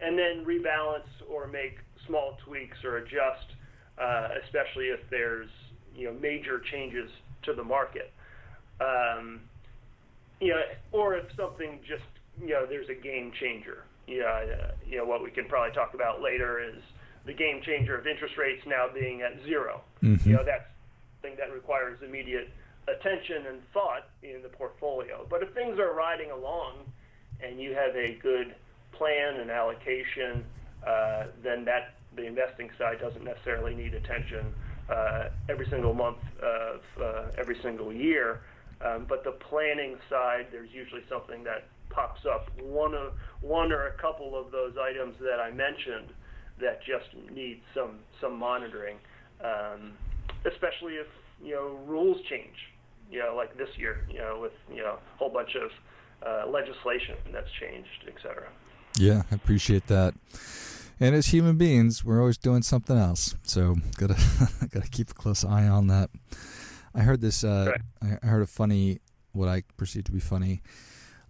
and 0.00 0.18
then 0.18 0.44
rebalance 0.44 1.08
or 1.28 1.46
make 1.46 1.78
small 2.06 2.36
tweaks 2.44 2.84
or 2.84 2.98
adjust, 2.98 3.46
uh, 3.98 4.28
especially 4.44 4.86
if 4.86 5.00
there's 5.10 5.48
you 5.96 6.06
know 6.06 6.12
major 6.20 6.60
changes 6.60 7.10
to 7.42 7.54
the 7.54 7.64
market. 7.64 8.12
Um, 8.80 9.40
you 10.40 10.48
know, 10.48 10.60
or 10.92 11.16
if 11.16 11.24
something 11.36 11.80
just 11.86 12.02
you 12.40 12.50
know 12.50 12.66
there's 12.66 12.88
a 12.88 12.94
game 12.94 13.32
changer. 13.40 13.84
You 14.06 14.20
know, 14.20 14.26
uh, 14.26 14.72
you 14.86 14.98
know 14.98 15.04
what 15.04 15.22
we 15.22 15.30
can 15.30 15.46
probably 15.46 15.74
talk 15.74 15.94
about 15.94 16.20
later 16.20 16.62
is 16.62 16.82
the 17.24 17.32
game 17.32 17.62
changer 17.62 17.96
of 17.96 18.06
interest 18.06 18.36
rates 18.36 18.62
now 18.66 18.86
being 18.92 19.22
at 19.22 19.42
0 19.44 19.80
mm-hmm. 20.02 20.28
You 20.28 20.36
know, 20.36 20.44
that's 20.44 20.66
something 21.24 21.38
that 21.38 21.52
requires 21.52 21.98
immediate 22.02 22.50
attention 22.88 23.46
and 23.48 23.60
thought 23.72 24.08
in 24.22 24.42
the 24.42 24.48
portfolio. 24.48 25.26
But 25.28 25.42
if 25.42 25.52
things 25.54 25.78
are 25.78 25.94
riding 25.94 26.30
along 26.30 26.78
and 27.42 27.60
you 27.60 27.74
have 27.74 27.96
a 27.96 28.18
good 28.22 28.54
plan 28.92 29.40
and 29.40 29.50
allocation, 29.50 30.44
uh, 30.86 31.24
then 31.42 31.64
that 31.64 31.94
the 32.16 32.26
investing 32.26 32.70
side 32.78 33.00
doesn't 33.00 33.24
necessarily 33.24 33.74
need 33.74 33.94
attention 33.94 34.52
uh, 34.88 35.28
every 35.48 35.66
single 35.70 35.94
month 35.94 36.18
of 36.42 36.80
uh, 37.02 37.24
every 37.38 37.56
single 37.62 37.92
year. 37.92 38.40
Um, 38.84 39.06
but 39.08 39.24
the 39.24 39.32
planning 39.32 39.96
side, 40.10 40.48
there's 40.52 40.70
usually 40.72 41.02
something 41.08 41.42
that 41.44 41.64
pops 41.88 42.26
up. 42.26 42.50
One, 42.60 42.94
of, 42.94 43.12
one 43.40 43.72
or 43.72 43.86
a 43.86 43.92
couple 43.92 44.38
of 44.38 44.50
those 44.50 44.74
items 44.76 45.16
that 45.20 45.40
I 45.40 45.50
mentioned 45.50 46.12
that 46.60 46.80
just 46.84 47.06
need 47.32 47.62
some 47.74 48.00
some 48.20 48.38
monitoring. 48.38 48.98
Um, 49.42 49.94
especially 50.50 50.94
if 50.94 51.06
you 51.42 51.54
know 51.54 51.78
rules 51.86 52.18
change. 52.28 52.56
you 53.10 53.18
know, 53.20 53.34
like 53.36 53.56
this 53.56 53.68
year, 53.76 54.06
you 54.10 54.18
know, 54.18 54.38
with 54.40 54.52
you 54.70 54.82
know 54.82 54.98
a 55.14 55.18
whole 55.18 55.30
bunch 55.30 55.54
of 55.56 55.70
uh, 56.26 56.50
legislation 56.50 57.16
that's 57.32 57.50
changed, 57.60 58.04
et 58.08 58.14
cetera. 58.22 58.48
Yeah, 58.98 59.22
I 59.30 59.34
appreciate 59.34 59.86
that. 59.88 60.14
And 61.00 61.14
as 61.14 61.26
human 61.26 61.56
beings, 61.56 62.04
we're 62.04 62.20
always 62.20 62.38
doing 62.38 62.62
something 62.62 62.96
else, 62.96 63.34
so 63.42 63.76
gotta 63.98 64.14
gotta 64.70 64.88
keep 64.88 65.10
a 65.10 65.14
close 65.14 65.44
eye 65.44 65.66
on 65.68 65.88
that. 65.88 66.10
I 66.94 67.00
heard 67.00 67.20
this. 67.20 67.42
Uh, 67.44 67.72
right. 68.02 68.18
I 68.22 68.26
heard 68.26 68.42
a 68.42 68.46
funny, 68.46 69.00
what 69.32 69.48
I 69.48 69.64
perceive 69.76 70.04
to 70.04 70.12
be 70.12 70.20
funny, 70.20 70.62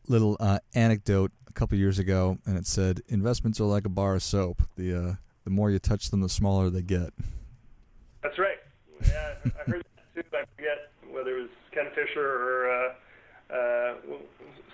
little 0.06 0.36
uh, 0.38 0.58
anecdote 0.74 1.32
a 1.48 1.52
couple 1.52 1.78
years 1.78 1.98
ago, 1.98 2.38
and 2.46 2.58
it 2.58 2.66
said 2.66 3.00
investments 3.08 3.58
are 3.60 3.64
like 3.64 3.86
a 3.86 3.88
bar 3.90 4.14
of 4.14 4.22
soap. 4.22 4.62
The 4.76 4.94
uh, 4.94 5.14
the 5.44 5.50
more 5.50 5.70
you 5.70 5.78
touch 5.78 6.10
them, 6.10 6.20
the 6.20 6.28
smaller 6.28 6.68
they 6.70 6.82
get. 6.82 7.12
I 9.44 9.70
heard 9.70 9.84
that 9.96 10.14
too. 10.14 10.36
I 10.36 10.44
forget 10.56 10.90
whether 11.10 11.38
it 11.38 11.42
was 11.42 11.50
Ken 11.72 11.86
Fisher 11.94 12.24
or 12.24 12.70
uh, 12.70 13.54
uh, 13.54 13.94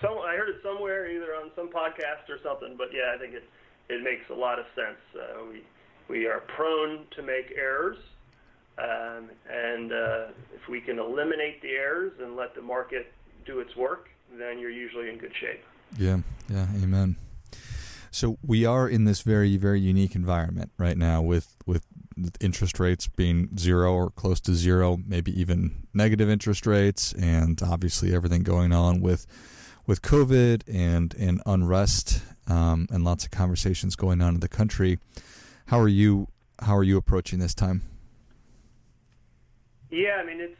some. 0.00 0.18
I 0.18 0.36
heard 0.36 0.48
it 0.48 0.60
somewhere, 0.62 1.10
either 1.10 1.34
on 1.34 1.50
some 1.56 1.68
podcast 1.68 2.28
or 2.28 2.38
something. 2.42 2.76
But 2.76 2.88
yeah, 2.92 3.14
I 3.14 3.18
think 3.18 3.34
it 3.34 3.44
it 3.88 4.02
makes 4.02 4.28
a 4.30 4.34
lot 4.34 4.58
of 4.58 4.66
sense. 4.74 5.00
Uh, 5.14 5.44
we 5.50 5.62
we 6.08 6.26
are 6.26 6.40
prone 6.40 7.06
to 7.16 7.22
make 7.22 7.52
errors, 7.56 7.98
um, 8.78 9.30
and 9.48 9.92
uh, 9.92 10.26
if 10.54 10.68
we 10.68 10.80
can 10.80 10.98
eliminate 10.98 11.62
the 11.62 11.70
errors 11.70 12.12
and 12.20 12.36
let 12.36 12.54
the 12.54 12.62
market 12.62 13.12
do 13.46 13.60
its 13.60 13.74
work, 13.76 14.08
then 14.38 14.58
you're 14.58 14.70
usually 14.70 15.08
in 15.08 15.18
good 15.18 15.32
shape. 15.40 15.62
Yeah, 15.98 16.18
yeah, 16.48 16.66
amen. 16.82 17.16
So 18.10 18.38
we 18.44 18.64
are 18.64 18.88
in 18.88 19.04
this 19.04 19.22
very, 19.22 19.56
very 19.56 19.80
unique 19.80 20.14
environment 20.14 20.72
right 20.78 20.96
now 20.96 21.22
with 21.22 21.56
with 21.66 21.84
interest 22.40 22.80
rates 22.80 23.08
being 23.08 23.56
zero 23.58 23.92
or 23.92 24.10
close 24.10 24.40
to 24.40 24.54
zero, 24.54 24.98
maybe 25.06 25.38
even 25.38 25.86
negative 25.94 26.28
interest 26.28 26.66
rates, 26.66 27.12
and 27.12 27.60
obviously 27.62 28.14
everything 28.14 28.42
going 28.42 28.72
on 28.72 29.00
with 29.00 29.26
with 29.86 30.02
COVID 30.02 30.62
and 30.72 31.14
and 31.14 31.42
unrest 31.46 32.22
um, 32.46 32.86
and 32.90 33.04
lots 33.04 33.24
of 33.24 33.30
conversations 33.30 33.96
going 33.96 34.20
on 34.20 34.34
in 34.34 34.40
the 34.40 34.48
country. 34.48 34.98
How 35.66 35.78
are 35.78 35.88
you? 35.88 36.28
How 36.60 36.76
are 36.76 36.82
you 36.82 36.96
approaching 36.96 37.38
this 37.38 37.54
time? 37.54 37.82
Yeah, 39.90 40.20
I 40.22 40.26
mean 40.26 40.40
it's. 40.40 40.56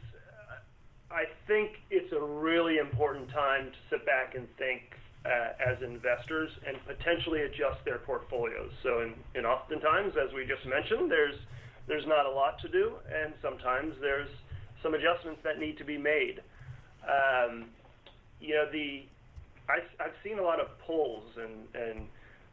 I 1.09 1.25
think 1.45 1.71
it's 1.89 2.13
a 2.13 2.19
really 2.19 2.77
important 2.77 3.29
time 3.31 3.71
to 3.71 3.77
sit 3.89 4.05
back 4.05 4.35
and 4.35 4.47
think 4.57 4.95
as 5.25 5.77
investors 5.83 6.49
and 6.67 6.77
potentially 6.85 7.41
adjust 7.43 7.83
their 7.85 7.99
portfolios. 7.99 8.71
So, 8.81 9.01
in, 9.01 9.13
in 9.35 9.45
oftentimes, 9.45 10.13
as 10.17 10.33
we 10.33 10.45
just 10.45 10.65
mentioned, 10.65 11.11
there's 11.11 11.35
there's 11.87 12.05
not 12.07 12.25
a 12.25 12.29
lot 12.29 12.59
to 12.61 12.69
do, 12.69 12.93
and 13.09 13.33
sometimes 13.41 13.93
there's 14.01 14.29
some 14.81 14.93
adjustments 14.93 15.39
that 15.43 15.59
need 15.59 15.77
to 15.77 15.83
be 15.83 15.97
made. 15.97 16.41
Um, 17.05 17.65
you 18.39 18.55
know, 18.55 18.65
the 18.71 19.03
I, 19.69 19.79
I've 20.03 20.17
seen 20.23 20.39
a 20.39 20.43
lot 20.43 20.59
of 20.59 20.67
polls 20.79 21.25
and 21.37 21.69
and 21.75 22.07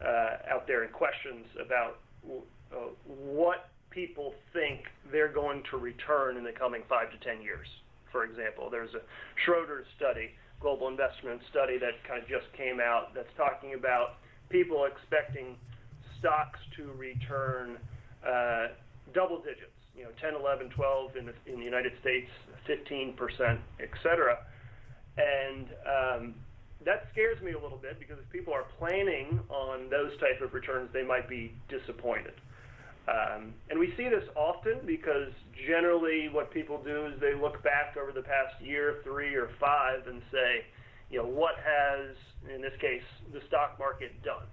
uh, 0.05 0.53
out 0.55 0.67
there 0.67 0.83
and 0.83 0.93
questions 0.93 1.47
about 1.65 1.99
uh, 2.73 2.93
what 3.07 3.71
people 3.91 4.35
think 4.53 4.81
they're 5.11 5.33
going 5.33 5.63
to 5.71 5.79
return 5.79 6.37
in 6.37 6.45
the 6.45 6.53
coming 6.53 6.83
five 6.89 7.11
to 7.11 7.19
ten 7.25 7.41
years. 7.43 7.67
For 8.13 8.25
example, 8.25 8.69
there's 8.71 8.95
a 8.95 9.01
Schroders 9.45 9.85
study 9.97 10.31
global 10.61 10.89
investment 10.89 11.41
study 11.51 11.79
that 11.79 11.93
kind 12.07 12.23
of 12.23 12.29
just 12.29 12.47
came 12.57 12.81
out 12.81 13.15
that's 13.15 13.31
talking 13.37 13.75
about 13.75 14.17
people 14.51 14.85
expecting 14.85 15.57
stocks 16.19 16.59
to 16.77 16.91
return 16.93 17.79
uh, 18.27 18.69
double 19.15 19.39
digits, 19.39 19.75
you 19.97 20.05
know, 20.05 20.11
10, 20.21 20.35
11, 20.35 20.71
12 20.71 21.17
in 21.17 21.27
the, 21.27 21.35
in 21.47 21.59
the 21.59 21.65
United 21.65 21.93
States, 22.01 22.29
15%, 22.69 23.15
et 23.81 23.89
cetera. 24.03 24.39
And 25.17 25.67
um, 25.87 26.35
that 26.85 27.09
scares 27.13 27.41
me 27.43 27.53
a 27.53 27.59
little 27.59 27.79
bit 27.79 27.99
because 27.99 28.19
if 28.19 28.31
people 28.31 28.53
are 28.53 28.67
planning 28.79 29.41
on 29.49 29.91
those 29.91 30.13
type 30.21 30.41
of 30.43 30.55
returns, 30.55 30.91
they 30.93 31.03
might 31.03 31.29
be 31.29 31.53
disappointed. 31.69 32.35
Um, 33.09 33.55
and 33.71 33.79
we 33.79 33.95
see 33.97 34.09
this 34.09 34.25
often 34.37 34.81
because 34.85 35.33
generally 35.67 36.29
what 36.29 36.53
people 36.53 36.83
do 36.85 37.07
is 37.07 37.19
they 37.21 37.35
look 37.35 37.63
back 37.63 37.97
over 37.97 38.13
the 38.13 38.23
past 38.23 38.61
year, 38.61 39.01
three 39.03 39.35
or 39.35 39.49
five, 39.59 40.07
and 40.07 40.21
say, 40.31 40.67
you 41.11 41.19
know, 41.19 41.25
what 41.25 41.55
has, 41.65 42.15
in 42.55 42.61
this 42.61 42.77
case, 42.81 43.03
the 43.33 43.41
stock 43.49 43.79
market 43.79 44.13
done? 44.23 44.45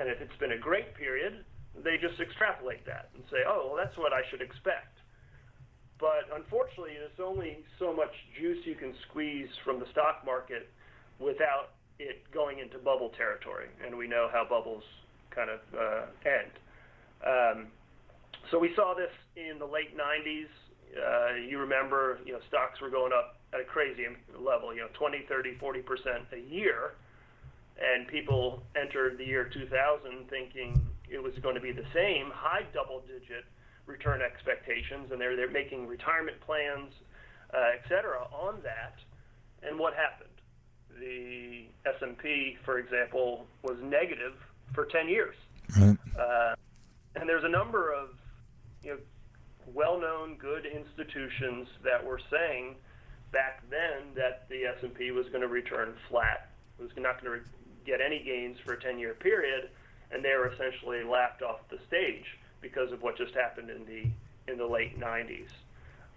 And 0.00 0.08
if 0.08 0.20
it's 0.20 0.34
been 0.40 0.52
a 0.52 0.58
great 0.58 0.94
period, 0.94 1.44
they 1.84 1.96
just 1.96 2.18
extrapolate 2.20 2.84
that 2.86 3.10
and 3.14 3.22
say, 3.30 3.46
oh, 3.46 3.70
well, 3.70 3.76
that's 3.76 3.96
what 3.96 4.12
I 4.12 4.22
should 4.30 4.42
expect. 4.42 4.98
But 5.98 6.28
unfortunately, 6.34 6.98
there's 6.98 7.22
only 7.22 7.58
so 7.78 7.94
much 7.94 8.12
juice 8.38 8.66
you 8.66 8.74
can 8.74 8.94
squeeze 9.08 9.48
from 9.64 9.78
the 9.78 9.86
stock 9.92 10.26
market 10.26 10.68
without 11.18 11.78
it 11.98 12.20
going 12.34 12.58
into 12.58 12.78
bubble 12.78 13.10
territory. 13.16 13.68
And 13.84 13.96
we 13.96 14.06
know 14.06 14.28
how 14.30 14.44
bubbles 14.44 14.84
kind 15.30 15.50
of 15.50 15.60
uh, 15.72 16.02
end. 16.26 16.52
Um, 17.24 17.66
so 18.50 18.58
we 18.58 18.74
saw 18.74 18.94
this 18.94 19.12
in 19.36 19.58
the 19.58 19.66
late 19.66 19.96
90s. 19.96 20.48
Uh, 20.96 21.34
you 21.34 21.58
remember, 21.58 22.18
you 22.24 22.32
know, 22.32 22.40
stocks 22.48 22.80
were 22.80 22.90
going 22.90 23.12
up 23.12 23.38
at 23.52 23.60
a 23.60 23.64
crazy 23.64 24.04
level, 24.38 24.74
you 24.74 24.80
know, 24.80 24.88
20, 24.94 25.24
30, 25.28 25.54
40 25.58 25.82
percent 25.82 26.24
a 26.32 26.38
year, 26.38 26.94
and 27.80 28.06
people 28.08 28.62
entered 28.80 29.18
the 29.18 29.24
year 29.24 29.50
2000 29.52 30.28
thinking 30.30 30.80
it 31.08 31.22
was 31.22 31.34
going 31.42 31.54
to 31.54 31.60
be 31.60 31.72
the 31.72 31.84
same, 31.94 32.30
high 32.32 32.64
double-digit 32.72 33.44
return 33.86 34.20
expectations, 34.22 35.10
and 35.12 35.20
they're 35.20 35.36
they're 35.36 35.50
making 35.50 35.86
retirement 35.86 36.40
plans, 36.40 36.92
uh, 37.54 37.74
et 37.74 37.82
cetera, 37.88 38.26
on 38.32 38.60
that. 38.62 38.94
And 39.62 39.78
what 39.78 39.94
happened? 39.94 40.30
The 40.98 41.66
S&P, 41.84 42.56
for 42.64 42.78
example, 42.78 43.46
was 43.62 43.76
negative 43.82 44.34
for 44.74 44.86
10 44.86 45.08
years. 45.08 45.34
Right. 45.78 45.96
Uh, 46.18 46.54
and 47.16 47.28
there's 47.28 47.44
a 47.44 47.48
number 47.48 47.92
of 47.92 48.10
you 48.82 48.90
know, 48.90 48.98
well-known 49.74 50.36
good 50.36 50.66
institutions 50.66 51.68
that 51.82 52.04
were 52.04 52.20
saying 52.30 52.76
back 53.32 53.62
then 53.70 54.14
that 54.14 54.48
the 54.48 54.64
S&P 54.64 55.10
was 55.10 55.26
going 55.28 55.40
to 55.40 55.48
return 55.48 55.94
flat, 56.08 56.50
was 56.78 56.90
not 56.96 57.22
going 57.22 57.40
to 57.40 57.46
get 57.84 58.00
any 58.00 58.22
gains 58.22 58.58
for 58.64 58.74
a 58.74 58.76
10-year 58.76 59.14
period, 59.14 59.70
and 60.10 60.24
they 60.24 60.34
were 60.34 60.52
essentially 60.52 61.02
laughed 61.02 61.42
off 61.42 61.60
the 61.70 61.78
stage 61.86 62.24
because 62.60 62.92
of 62.92 63.02
what 63.02 63.16
just 63.16 63.34
happened 63.34 63.70
in 63.70 63.84
the 63.86 64.08
in 64.50 64.58
the 64.58 64.66
late 64.66 64.98
90s. 64.98 65.48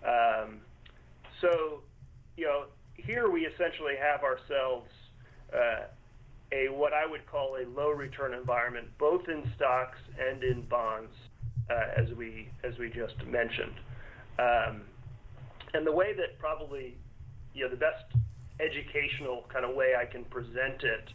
Um, 0.05 0.59
so, 1.41 1.81
you 2.37 2.45
know, 2.45 2.65
here 2.95 3.29
we 3.29 3.45
essentially 3.45 3.95
have 3.99 4.23
ourselves 4.23 4.89
uh, 5.53 5.85
a 6.51 6.69
what 6.69 6.93
I 6.93 7.05
would 7.05 7.25
call 7.25 7.57
a 7.57 7.65
low 7.77 7.89
return 7.89 8.33
environment, 8.33 8.87
both 8.97 9.27
in 9.27 9.49
stocks 9.55 9.97
and 10.19 10.43
in 10.43 10.61
bonds, 10.63 11.13
as 11.69 12.11
we 12.17 12.49
as 12.63 12.77
we 12.77 12.89
just 12.89 13.15
mentioned. 13.25 13.75
Um, 14.39 14.81
and 15.73 15.85
the 15.85 15.91
way 15.91 16.13
that 16.13 16.39
probably, 16.39 16.97
you 17.53 17.63
know, 17.63 17.69
the 17.69 17.77
best 17.77 18.05
educational 18.59 19.45
kind 19.51 19.65
of 19.65 19.75
way 19.75 19.93
I 19.99 20.05
can 20.05 20.23
present 20.25 20.83
it 20.83 21.09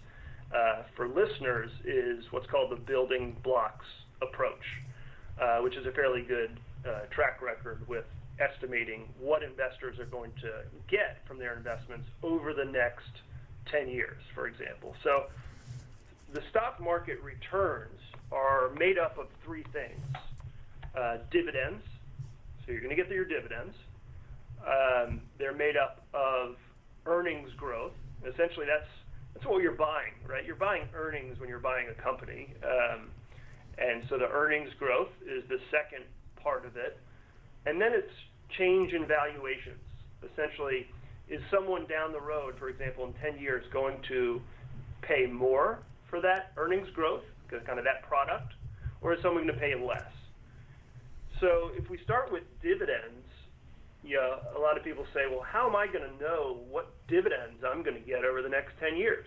uh, 0.54 0.82
for 0.94 1.08
listeners 1.08 1.70
is 1.84 2.24
what's 2.30 2.46
called 2.46 2.70
the 2.70 2.76
building 2.76 3.36
blocks 3.42 3.86
approach, 4.22 4.64
uh, 5.40 5.58
which 5.58 5.76
is 5.76 5.86
a 5.86 5.92
fairly 5.92 6.22
good 6.22 6.58
uh, 6.86 7.06
track 7.10 7.42
record 7.42 7.86
with 7.88 8.04
estimating 8.38 9.08
what 9.18 9.42
investors 9.42 9.98
are 9.98 10.06
going 10.06 10.32
to 10.40 10.50
get 10.88 11.18
from 11.26 11.38
their 11.38 11.56
investments 11.56 12.06
over 12.22 12.52
the 12.52 12.64
next 12.64 13.10
10 13.70 13.88
years, 13.88 14.20
for 14.34 14.46
example. 14.46 14.94
So 15.02 15.24
the 16.32 16.42
stock 16.50 16.80
market 16.80 17.20
returns 17.22 18.00
are 18.32 18.70
made 18.78 18.98
up 18.98 19.18
of 19.18 19.26
three 19.44 19.64
things 19.72 20.00
uh, 20.96 21.18
dividends, 21.30 21.82
so 22.64 22.72
you're 22.72 22.80
going 22.80 22.94
to 22.94 23.00
get 23.00 23.10
your 23.10 23.24
dividends. 23.24 23.74
Um, 24.64 25.20
they're 25.38 25.54
made 25.54 25.76
up 25.76 26.06
of 26.14 26.56
earnings 27.06 27.50
growth. 27.56 27.92
Essentially, 28.20 28.66
that's 28.66 28.88
that's 29.34 29.46
what 29.46 29.62
you're 29.62 29.72
buying, 29.72 30.14
right? 30.26 30.44
You're 30.44 30.56
buying 30.56 30.84
earnings 30.94 31.40
when 31.40 31.48
you're 31.48 31.58
buying 31.58 31.88
a 31.88 32.02
company, 32.02 32.54
um, 32.62 33.10
and 33.78 34.04
so 34.08 34.16
the 34.16 34.28
earnings 34.28 34.70
growth 34.78 35.10
is 35.26 35.42
the 35.48 35.58
second 35.70 36.04
part 36.40 36.64
of 36.64 36.76
it, 36.76 36.98
and 37.66 37.80
then 37.80 37.90
it's 37.92 38.12
change 38.56 38.92
in 38.92 39.06
valuations. 39.06 39.80
Essentially, 40.32 40.86
is 41.28 41.40
someone 41.50 41.86
down 41.86 42.12
the 42.12 42.20
road, 42.20 42.54
for 42.58 42.68
example, 42.68 43.04
in 43.06 43.12
10 43.14 43.40
years, 43.40 43.64
going 43.72 43.96
to 44.08 44.40
pay 45.02 45.26
more 45.26 45.80
for 46.08 46.20
that 46.20 46.52
earnings 46.56 46.88
growth, 46.94 47.22
kind 47.66 47.78
of 47.78 47.84
that 47.84 48.02
product, 48.08 48.52
or 49.00 49.14
is 49.14 49.22
someone 49.22 49.46
going 49.46 49.54
to 49.54 49.60
pay 49.60 49.74
less? 49.74 50.02
So 51.40 51.70
if 51.76 51.90
we 51.90 51.98
start 51.98 52.30
with 52.32 52.42
dividends, 52.62 53.26
yeah, 54.04 54.36
a 54.56 54.58
lot 54.58 54.76
of 54.76 54.84
people 54.84 55.06
say, 55.14 55.22
well, 55.30 55.40
how 55.40 55.68
am 55.68 55.74
I 55.74 55.86
going 55.86 56.08
to 56.08 56.22
know 56.22 56.60
what 56.70 56.92
dividends 57.08 57.64
I'm 57.66 57.82
going 57.82 57.96
to 57.96 58.06
get 58.06 58.24
over 58.24 58.42
the 58.42 58.48
next 58.48 58.72
10 58.80 58.96
years? 58.96 59.26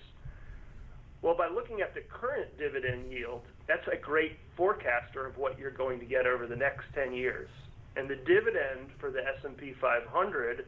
Well, 1.22 1.36
by 1.36 1.48
looking 1.48 1.82
at 1.82 1.96
the 1.96 2.02
current 2.02 2.58
dividend 2.60 3.12
yield, 3.12 3.42
that's 3.68 3.88
a 3.92 3.98
great 3.98 4.38
forecaster 4.56 5.26
of 5.26 5.38
what 5.38 5.58
you're 5.58 5.72
going 5.72 6.00
to 6.00 6.06
get 6.06 6.28
over 6.28 6.46
the 6.46 6.56
next 6.56 6.86
10 6.94 7.14
years. 7.14 7.50
And 7.96 8.08
the 8.08 8.16
dividend 8.16 8.92
for 9.00 9.10
the 9.10 9.20
S&P 9.40 9.74
500 9.82 10.66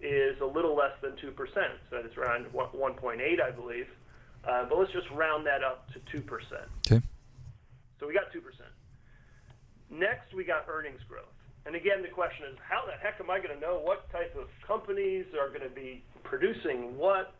is 0.00 0.40
a 0.40 0.46
little 0.46 0.76
less 0.76 0.92
than 1.00 1.12
2%. 1.12 1.34
So 1.90 1.96
it's 1.96 2.16
around 2.18 2.46
1.8, 2.52 3.40
I 3.40 3.50
believe. 3.50 3.86
Uh, 4.46 4.66
but 4.68 4.78
let's 4.78 4.92
just 4.92 5.10
round 5.10 5.46
that 5.46 5.64
up 5.64 5.88
to 5.92 6.20
2%. 6.20 6.22
Okay. 6.86 7.02
So 7.98 8.06
we 8.06 8.12
got 8.12 8.30
2%. 8.30 8.42
Next, 9.90 10.34
we 10.34 10.44
got 10.44 10.66
earnings 10.68 11.00
growth. 11.08 11.24
And 11.66 11.74
again, 11.74 12.02
the 12.02 12.08
question 12.08 12.46
is, 12.50 12.56
how 12.66 12.84
the 12.86 12.96
heck 13.02 13.20
am 13.20 13.30
I 13.30 13.38
going 13.38 13.54
to 13.54 13.60
know 13.60 13.80
what 13.82 14.10
type 14.10 14.34
of 14.36 14.48
companies 14.66 15.26
are 15.38 15.48
going 15.48 15.68
to 15.68 15.74
be 15.74 16.02
producing 16.24 16.96
what 16.96 17.34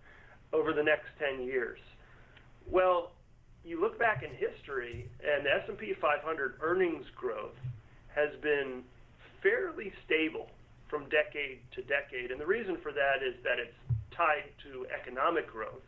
over 0.53 0.73
the 0.73 0.83
next 0.83 1.09
10 1.19 1.47
years? 1.47 1.79
Well, 2.71 3.13
you 3.65 3.81
look 3.81 3.99
back 3.99 4.23
in 4.23 4.31
history, 4.31 5.09
and 5.25 5.45
the 5.45 5.51
S&P 5.65 5.95
500 6.01 6.55
earnings 6.61 7.07
growth 7.17 7.57
has 8.15 8.31
been 8.43 8.83
fairly 9.43 9.93
stable 10.05 10.51
from 10.89 11.05
decade 11.09 11.61
to 11.77 11.83
decade. 11.83 12.31
And 12.31 12.41
the 12.41 12.47
reason 12.47 12.79
for 12.83 12.93
that 12.93 13.21
is 13.25 13.37
that 13.45 13.59
it's 13.61 13.77
tied 14.17 14.49
to 14.65 14.87
economic 14.89 15.47
growth. 15.47 15.85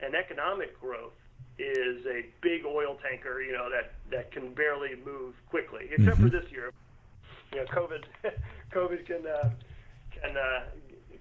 And 0.00 0.14
economic 0.14 0.78
growth 0.80 1.14
is 1.58 2.04
a 2.06 2.26
big 2.42 2.64
oil 2.66 2.98
tanker, 2.98 3.40
you 3.42 3.52
know, 3.52 3.70
that, 3.70 3.94
that 4.14 4.30
can 4.32 4.54
barely 4.54 4.90
move 5.04 5.34
quickly, 5.50 5.90
except 5.90 6.18
mm-hmm. 6.18 6.24
for 6.24 6.30
this 6.30 6.50
year. 6.50 6.72
You 7.52 7.60
know, 7.60 7.66
COVID, 7.66 8.04
COVID 8.72 9.06
can 9.06 9.26
uh, 9.26 9.50
can 10.10 10.36
uh, 10.36 10.60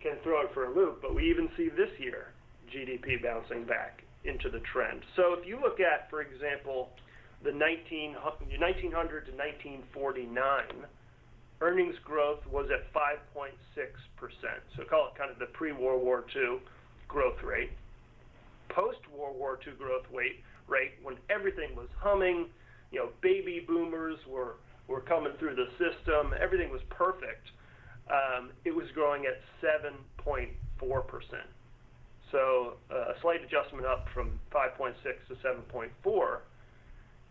can 0.01 0.17
throw 0.23 0.41
it 0.41 0.53
for 0.53 0.65
a 0.65 0.73
loop. 0.73 1.01
But 1.01 1.15
we 1.15 1.29
even 1.29 1.49
see 1.57 1.69
this 1.69 1.89
year 1.99 2.27
GDP 2.73 3.21
bouncing 3.21 3.65
back 3.65 4.03
into 4.25 4.49
the 4.49 4.59
trend. 4.59 5.01
So 5.15 5.33
if 5.33 5.47
you 5.47 5.59
look 5.59 5.79
at, 5.79 6.09
for 6.09 6.21
example, 6.21 6.89
the 7.43 7.51
19, 7.51 8.13
1900 8.13 9.25
to 9.25 9.31
1949 9.31 10.63
earnings 11.61 11.95
growth 12.03 12.39
was 12.49 12.67
at 12.71 12.91
5.6%. 12.93 13.51
So 14.75 14.83
call 14.83 15.07
it 15.07 15.17
kind 15.17 15.29
of 15.31 15.39
the 15.39 15.47
pre-World 15.47 16.03
War 16.03 16.23
II 16.35 16.59
growth 17.07 17.41
rate. 17.43 17.71
Post-World 18.69 19.37
War 19.37 19.59
II 19.65 19.73
growth 19.73 20.05
rate, 20.11 20.41
rate 20.67 20.93
when 21.03 21.15
everything 21.29 21.75
was 21.75 21.87
humming, 21.99 22.47
you 22.93 22.99
know, 22.99 23.09
baby 23.21 23.65
boomers 23.67 24.19
were, 24.27 24.55
were 24.87 25.01
coming 25.01 25.33
through 25.39 25.55
the 25.55 25.67
system, 25.71 26.33
everything 26.39 26.69
was 26.69 26.81
perfect, 26.89 27.49
um, 28.09 28.51
it 28.63 28.73
was 28.73 28.85
growing 28.93 29.25
at 29.25 29.41
7.4%. 29.61 30.49
So 32.31 32.73
uh, 32.91 32.95
a 32.95 33.13
slight 33.21 33.43
adjustment 33.43 33.85
up 33.85 34.07
from 34.13 34.39
5.6 34.51 34.93
to 35.27 35.35
7.4. 35.35 36.37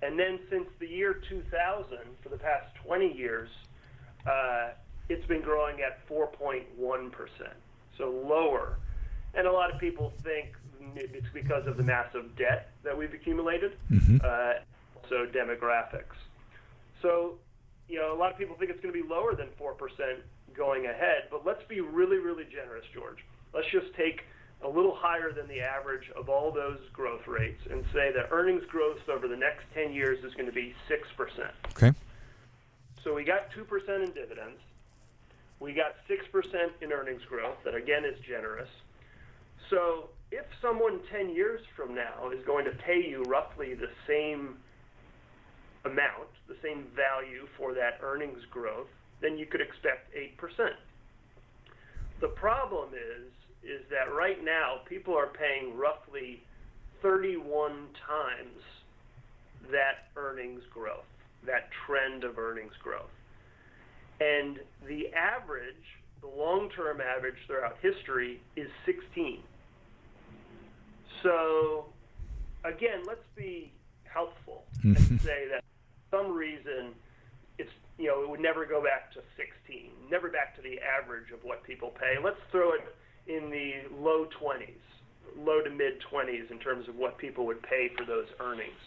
And 0.03 0.19
then 0.19 0.41
since 0.51 0.67
the 0.81 0.87
year 0.87 1.21
2000, 1.29 1.99
for 2.23 2.29
the 2.29 2.37
past 2.37 2.75
20 2.85 3.13
years, 3.13 3.49
uh, 4.27 4.71
it's 5.09 5.27
been 5.27 5.43
growing 5.43 5.81
at 5.81 6.07
4.1%, 6.09 6.63
so 7.99 8.11
lower. 8.27 8.79
And 9.35 9.47
a 9.47 9.53
lot 9.53 9.73
of 9.73 9.81
people 9.81 10.13
think 10.23 10.55
it's 10.97 11.27
because 11.33 11.67
of 11.67 11.77
the 11.77 11.83
massive 11.83 12.37
debt 12.37 12.71
that 12.83 12.97
we've 12.97 13.13
accumulated, 13.13 13.73
mm-hmm. 13.91 14.19
uh, 14.25 14.63
so 15.09 15.27
demographics. 15.27 16.17
So, 17.01 17.35
you 17.89 17.99
know, 17.99 18.15
a 18.15 18.19
lot 18.19 18.33
of 18.33 18.39
people 18.39 18.57
think 18.57 18.71
it's 18.71 18.81
going 18.81 18.95
to 18.95 19.03
be 19.03 19.09
lower 19.09 19.35
than 19.35 19.49
4% 19.61 19.75
going 20.55 20.87
ahead, 20.87 21.25
but 21.31 21.45
let's 21.45 21.63
be 21.69 21.81
really, 21.81 22.19
really 22.19 22.45
generous, 22.45 22.85
George. 22.95 23.19
Let's 23.53 23.69
just 23.71 23.95
take 23.95 24.23
a 24.63 24.69
little 24.69 24.95
higher 24.95 25.33
than 25.33 25.49
the 25.49 25.61
average 25.61 26.11
of 26.17 26.29
all 26.29 26.53
those 26.53 26.79
growth 26.93 27.27
rates 27.27 27.61
and 27.71 27.85
say 27.93 28.13
that 28.13 28.29
earnings 28.31 28.63
growth 28.69 29.09
over 29.09 29.27
the 29.27 29.37
next 29.37 29.65
10 29.75 29.93
years 29.93 30.23
is 30.25 30.33
going 30.35 30.47
to 30.47 30.53
be 30.53 30.75
6%. 30.89 31.51
Okay. 31.71 31.93
So 33.03 33.15
we 33.15 33.25
got 33.25 33.51
2% 33.51 34.05
in 34.05 34.13
dividends. 34.13 34.61
We 35.59 35.73
got 35.73 35.95
6% 36.09 36.71
in 36.81 36.93
earnings 36.93 37.23
growth, 37.29 37.57
that 37.65 37.75
again 37.75 38.05
is 38.05 38.19
generous. 38.27 38.69
So 39.71 40.11
if 40.31 40.45
someone 40.61 41.01
10 41.11 41.31
years 41.31 41.61
from 41.77 41.95
now 41.95 42.31
is 42.31 42.45
going 42.45 42.65
to 42.65 42.73
pay 42.73 43.07
you 43.07 43.23
roughly 43.25 43.75
the 43.75 43.91
same 44.07 44.57
amount, 45.85 46.29
the 46.49 46.57
same 46.63 46.87
value 46.95 47.47
for 47.57 47.75
that 47.75 47.99
earnings 48.03 48.45
growth, 48.51 48.89
then 49.21 49.37
you 49.37 49.47
could 49.47 49.61
expect 49.61 50.15
8%. 50.15 50.71
The 52.21 52.29
problem 52.29 52.91
is 52.95 53.31
is 53.65 53.83
that 53.91 54.13
right 54.13 54.43
now 54.45 54.81
people 54.87 55.17
are 55.17 55.29
paying 55.29 55.77
roughly 55.77 56.43
31 57.01 57.87
times 58.09 58.61
that 59.71 60.09
earnings 60.17 60.63
growth 60.73 61.05
that 61.47 61.69
trend 61.87 62.25
of 62.25 62.39
earnings 62.39 62.75
growth. 62.83 63.11
And 64.21 64.61
the 64.87 65.13
average, 65.13 65.75
the 66.21 66.29
long 66.29 66.71
term 66.71 67.01
average 67.01 67.37
throughout 67.47 67.77
history, 67.83 68.41
is 68.57 68.69
16. 68.87 69.41
So, 71.23 71.87
again, 72.65 73.03
let's 73.07 73.27
be 73.37 73.73
helpful 74.05 74.65
mm-hmm. 74.79 74.97
and 74.97 75.21
say 75.21 75.47
that 75.51 75.65
some 76.13 76.31
reason 76.31 76.93
it's 77.59 77.73
you 77.99 78.07
know 78.07 78.23
it 78.23 78.29
would 78.29 78.41
never 78.41 78.65
go 78.65 78.81
back 78.85 79.13
to 79.15 79.21
16, 79.37 79.91
never 80.11 80.29
back 80.29 80.55
to 80.57 80.63
the 80.63 80.79
average 80.79 81.33
of 81.33 81.41
what 81.43 81.65
people 81.65 81.91
pay. 81.99 82.23
Let's 82.23 82.41
throw 82.53 82.73
it 82.73 82.85
in 83.27 83.51
the 83.51 83.89
low 83.97 84.27
20s, 84.41 84.85
low 85.37 85.61
to 85.63 85.71
mid 85.71 85.95
20s 86.13 86.51
in 86.51 86.59
terms 86.59 86.89
of 86.89 86.95
what 86.97 87.19
people 87.19 87.47
would 87.47 87.63
pay 87.63 87.91
for 87.97 88.05
those 88.05 88.27
earnings. 88.39 88.79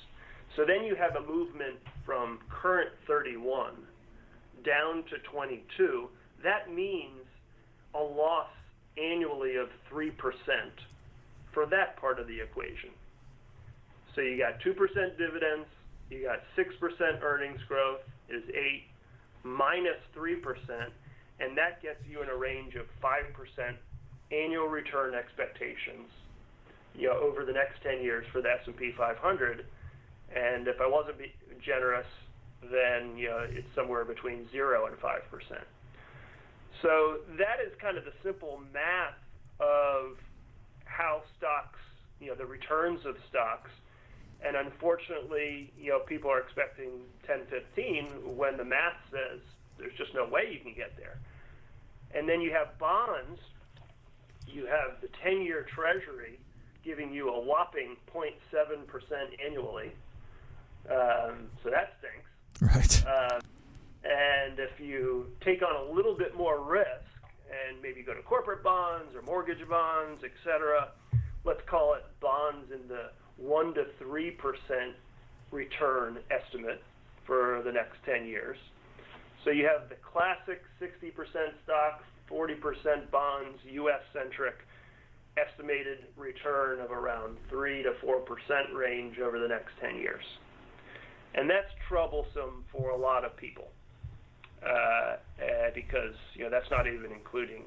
So 0.56 0.64
then 0.66 0.86
you 0.86 0.96
have 0.96 1.16
a 1.16 1.28
movement 1.28 1.76
from 2.06 2.40
current 2.50 2.92
31 3.08 3.74
down 4.64 5.04
to 5.10 5.18
22. 5.32 6.08
That 6.44 6.74
means 6.74 7.26
a 7.94 8.00
loss 8.00 8.48
annually 8.98 9.56
of 9.58 9.68
3% 9.92 10.12
for 11.54 11.66
that 11.68 11.98
part 11.98 12.20
of 12.20 12.28
the 12.28 12.40
equation. 12.40 12.92
So 14.16 14.22
you 14.22 14.38
got 14.38 14.62
2% 14.62 14.76
dividends, 15.18 15.68
you 16.10 16.24
got 16.24 16.39
6% 16.58 17.22
earnings 17.22 17.60
growth 17.68 18.02
is 18.30 18.44
8 18.50 18.84
minus 19.44 20.00
3%, 20.15 20.41
and 21.39 21.58
that 21.58 21.82
gets 21.82 22.00
you 22.10 22.22
in 22.22 22.30
a 22.30 22.36
range 22.36 22.76
of 22.76 22.86
5% 23.04 23.22
annual 24.32 24.68
return 24.68 25.13
expectations 25.13 26.10
you 26.96 27.10
know, 27.10 27.20
over 27.20 27.46
the 27.46 27.52
next 27.52 27.84
10 27.84 28.02
years 28.02 28.26
for 28.32 28.41
the 28.41 28.50
S&P 28.50 28.94
500 28.98 29.65
and 30.34 30.68
if 30.68 30.82
I 30.82 30.88
wasn't 30.88 31.18
generous, 31.63 32.08
then 32.72 33.18
you 33.18 33.30
know 33.30 33.46
it's 33.48 33.68
somewhere 33.76 34.06
between 34.06 34.50
zero 34.52 34.88
and 34.88 34.98
five 35.00 35.22
percent. 35.30 35.68
So 36.82 37.22
that 37.38 37.62
is 37.62 37.72
kind 37.82 37.98
of 37.98 38.06
the 38.06 38.13
simple 38.24 38.60
math 38.74 39.20
of 39.60 40.18
how 40.86 41.22
stocks, 41.38 41.80
you 42.20 42.28
know, 42.28 42.36
the 42.36 42.46
returns 42.46 43.06
of 43.06 43.15
stocks. 43.30 43.70
And 44.43 44.56
unfortunately, 44.56 45.71
you 45.80 45.89
know, 45.89 46.00
people 46.00 46.30
are 46.30 46.39
expecting 46.39 46.89
10, 47.26 47.41
15 47.50 48.36
when 48.36 48.58
the 48.58 48.65
math 48.65 48.98
says 49.12 49.39
there's 49.78 49.95
just 49.98 50.13
no 50.13 50.26
way 50.26 50.52
you 50.52 50.60
can 50.60 50.74
get 50.74 50.95
there. 50.98 51.17
And 52.13 52.30
then 52.30 52.41
you 52.41 52.52
have 52.52 52.78
bonds. 52.78 53.39
You 54.48 54.67
have 54.67 55.02
the 55.02 55.08
10-year 55.26 55.65
Treasury 55.74 56.39
giving 56.84 57.12
you 57.12 57.30
a 57.30 57.39
whopping 57.39 57.98
0.7% 58.13 58.32
annually 59.43 59.91
um, 60.89 61.50
so 61.63 61.69
that 61.69 61.93
stinks. 62.00 62.30
Right. 62.62 63.06
Uh, 63.06 63.39
and 64.04 64.60
if 64.60 64.80
you 64.80 65.28
take 65.41 65.63
on 65.63 65.76
a 65.76 65.91
little 65.91 66.15
bit 66.15 66.36
more 66.36 66.62
risk 66.62 66.89
and 67.50 67.82
maybe 67.82 68.02
go 68.02 68.13
to 68.13 68.21
corporate 68.21 68.63
bonds 68.63 69.15
or 69.15 69.21
mortgage 69.24 69.67
bonds, 69.67 70.24
et 70.24 70.32
cetera, 70.43 70.89
let's 71.43 71.62
call 71.67 71.95
it 71.95 72.04
bonds 72.19 72.71
in 72.71 72.88
the 72.88 73.10
1 73.38 73.74
to 73.76 73.86
3% 74.02 74.34
return 75.52 76.17
estimate 76.32 76.82
for 77.26 77.62
the 77.63 77.71
next 77.71 77.98
10 78.06 78.26
years. 78.26 78.58
So 79.43 79.52
you 79.52 79.65
have 79.65 79.89
the 79.89 79.95
classic 79.95 80.63
60% 80.82 81.13
stock, 81.63 82.04
40% 82.30 83.12
bonds, 83.12 83.60
US 83.65 84.02
centric 84.13 84.56
estimated 85.38 86.06
return 86.17 86.80
of 86.80 86.91
around 86.91 87.38
3 87.50 87.84
to 87.84 87.91
4% 88.04 88.74
range 88.74 89.19
over 89.19 89.38
the 89.39 89.48
next 89.48 89.71
10 89.82 89.95
years 89.98 90.24
and 91.36 91.50
that's 91.50 91.69
troublesome 91.88 92.63
for 92.71 92.89
a 92.91 92.98
lot 92.98 93.24
of 93.24 93.36
people 93.38 93.67
uh, 94.65 94.69
uh, 94.69 95.17
because 95.74 96.15
you 96.34 96.43
know 96.43 96.50
that's 96.50 96.69
not 96.71 96.88
even 96.88 97.12
including 97.12 97.63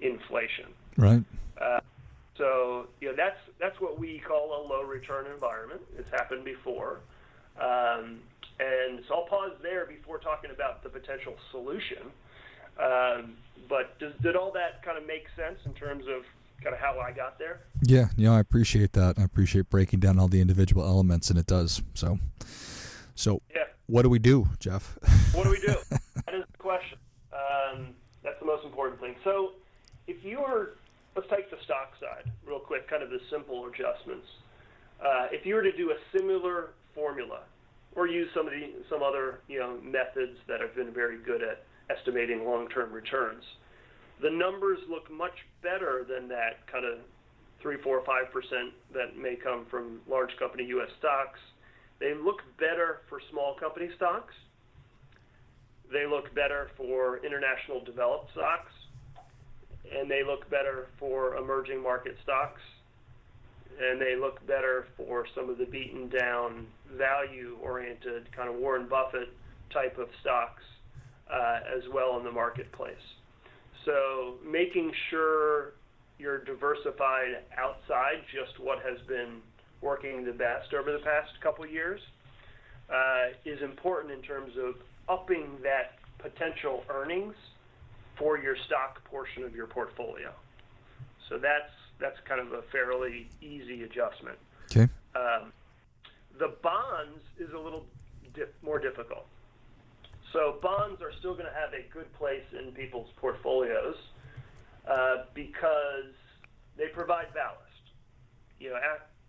inflation. 0.00 0.66
Right. 0.96 1.24
Uh, 1.60 1.80
so 2.38 2.86
you 3.00 3.08
know 3.08 3.14
that's 3.16 3.38
that's 3.60 3.80
what 3.80 3.98
we 3.98 4.20
call 4.26 4.46
a 4.48 4.60
low 4.68 4.82
return 4.82 5.26
environment. 5.32 5.80
It's 5.98 6.10
happened 6.10 6.44
before, 6.44 7.00
um, 7.60 8.20
and 8.60 9.02
so 9.08 9.14
I'll 9.14 9.26
pause 9.26 9.52
there 9.62 9.86
before 9.86 10.18
talking 10.18 10.50
about 10.50 10.82
the 10.82 10.88
potential 10.88 11.34
solution. 11.50 12.10
Um, 12.78 13.34
but 13.68 13.98
does, 13.98 14.12
did 14.22 14.36
all 14.36 14.52
that 14.52 14.82
kind 14.84 14.98
of 14.98 15.06
make 15.06 15.24
sense 15.36 15.58
in 15.64 15.72
terms 15.72 16.04
of 16.08 16.22
kind 16.62 16.74
of 16.74 16.80
how 16.80 16.98
I 16.98 17.12
got 17.12 17.38
there? 17.38 17.60
Yeah, 17.82 18.08
you 18.16 18.26
know, 18.26 18.34
I 18.34 18.40
appreciate 18.40 18.92
that. 18.92 19.18
I 19.18 19.22
appreciate 19.22 19.70
breaking 19.70 20.00
down 20.00 20.18
all 20.18 20.28
the 20.28 20.40
individual 20.40 20.84
elements, 20.84 21.30
and 21.30 21.38
it 21.38 21.46
does. 21.46 21.82
So, 21.94 22.18
so, 23.14 23.40
yeah. 23.54 23.64
what 23.86 24.02
do 24.02 24.10
we 24.10 24.18
do, 24.18 24.48
Jeff? 24.58 24.98
what 25.32 25.44
do 25.44 25.50
we 25.50 25.58
do? 25.58 25.74
that 25.90 26.34
is 26.34 26.44
the 26.50 26.58
question. 26.58 26.98
Um, 27.32 27.88
that's 28.22 28.38
the 28.40 28.46
most 28.46 28.64
important 28.64 29.00
thing. 29.00 29.14
So, 29.24 29.52
if 30.06 30.24
you 30.24 30.40
were, 30.40 30.76
let's 31.16 31.28
take 31.30 31.50
the 31.50 31.56
stock 31.64 31.96
side 31.98 32.30
real 32.46 32.60
quick, 32.60 32.88
kind 32.88 33.02
of 33.02 33.08
the 33.10 33.18
simple 33.30 33.66
adjustments. 33.66 34.28
Uh, 35.00 35.26
if 35.32 35.44
you 35.46 35.54
were 35.54 35.62
to 35.62 35.72
do 35.72 35.90
a 35.90 35.98
similar 36.16 36.70
formula 36.94 37.40
or 37.96 38.06
use 38.06 38.28
some 38.34 38.46
of 38.46 38.52
the 38.52 38.84
some 38.90 39.02
other 39.02 39.40
you 39.48 39.58
know 39.58 39.78
methods 39.82 40.36
that 40.46 40.60
have 40.60 40.76
been 40.76 40.92
very 40.92 41.18
good 41.24 41.42
at 41.42 41.64
estimating 41.90 42.44
long-term 42.44 42.92
returns, 42.92 43.42
the 44.22 44.30
numbers 44.30 44.78
look 44.88 45.10
much 45.10 45.34
better 45.62 46.04
than 46.08 46.28
that 46.28 46.66
kind 46.70 46.84
of 46.84 46.98
three, 47.62 47.76
four, 47.82 48.02
five 48.04 48.30
percent 48.32 48.76
that 48.92 49.16
may 49.16 49.36
come 49.36 49.66
from 49.70 50.00
large 50.08 50.30
company 50.38 50.64
U.S. 50.76 50.90
stocks. 50.98 51.40
They 51.98 52.12
look 52.12 52.42
better 52.58 53.00
for 53.08 53.20
small 53.30 53.56
company 53.58 53.88
stocks. 53.96 54.34
They 55.90 56.04
look 56.06 56.34
better 56.34 56.70
for 56.76 57.24
international 57.24 57.82
developed 57.84 58.32
stocks, 58.32 58.72
and 59.94 60.10
they 60.10 60.22
look 60.24 60.48
better 60.50 60.88
for 60.98 61.36
emerging 61.36 61.82
market 61.82 62.16
stocks 62.22 62.60
and 63.80 64.00
they 64.00 64.16
look 64.16 64.44
better 64.46 64.86
for 64.96 65.26
some 65.34 65.50
of 65.50 65.58
the 65.58 65.66
beaten 65.66 66.08
down, 66.08 66.66
value 66.96 67.58
oriented, 67.62 68.30
kind 68.34 68.48
of 68.48 68.56
Warren 68.56 68.88
Buffett 68.88 69.28
type 69.70 69.98
of 69.98 70.08
stocks 70.20 70.62
uh, 71.30 71.60
as 71.76 71.82
well 71.92 72.16
in 72.18 72.24
the 72.24 72.32
marketplace. 72.32 72.94
So 73.84 74.34
making 74.44 74.92
sure 75.10 75.72
you're 76.18 76.42
diversified 76.44 77.44
outside 77.58 78.24
just 78.32 78.58
what 78.58 78.78
has 78.78 78.98
been 79.06 79.40
working 79.82 80.24
the 80.24 80.32
best 80.32 80.72
over 80.72 80.92
the 80.92 81.04
past 81.04 81.30
couple 81.42 81.66
years 81.66 82.00
uh, 82.90 83.36
is 83.44 83.60
important 83.62 84.12
in 84.12 84.22
terms 84.22 84.52
of 84.58 84.74
upping 85.08 85.58
that 85.62 85.98
potential 86.18 86.82
earnings 86.88 87.34
for 88.18 88.38
your 88.38 88.56
stock 88.66 89.02
portion 89.04 89.42
of 89.44 89.54
your 89.54 89.66
portfolio. 89.66 90.32
So 91.28 91.38
that's 91.38 91.72
that's 91.98 92.16
kind 92.28 92.40
of 92.40 92.52
a 92.52 92.62
fairly 92.70 93.28
easy 93.40 93.82
adjustment. 93.82 94.38
Okay. 94.70 94.88
Um, 95.14 95.52
the 96.38 96.54
bonds 96.62 97.20
is 97.38 97.52
a 97.54 97.58
little 97.58 97.86
dip, 98.34 98.54
more 98.62 98.78
difficult. 98.78 99.26
So 100.32 100.58
bonds 100.60 101.00
are 101.00 101.12
still 101.18 101.32
going 101.32 101.46
to 101.46 101.54
have 101.54 101.72
a 101.72 101.90
good 101.92 102.12
place 102.14 102.44
in 102.52 102.72
people's 102.72 103.08
portfolios 103.16 103.96
uh, 104.86 105.24
because 105.34 106.12
they 106.76 106.88
provide 106.88 107.32
ballast. 107.32 107.62
You 108.60 108.70
know, 108.70 108.80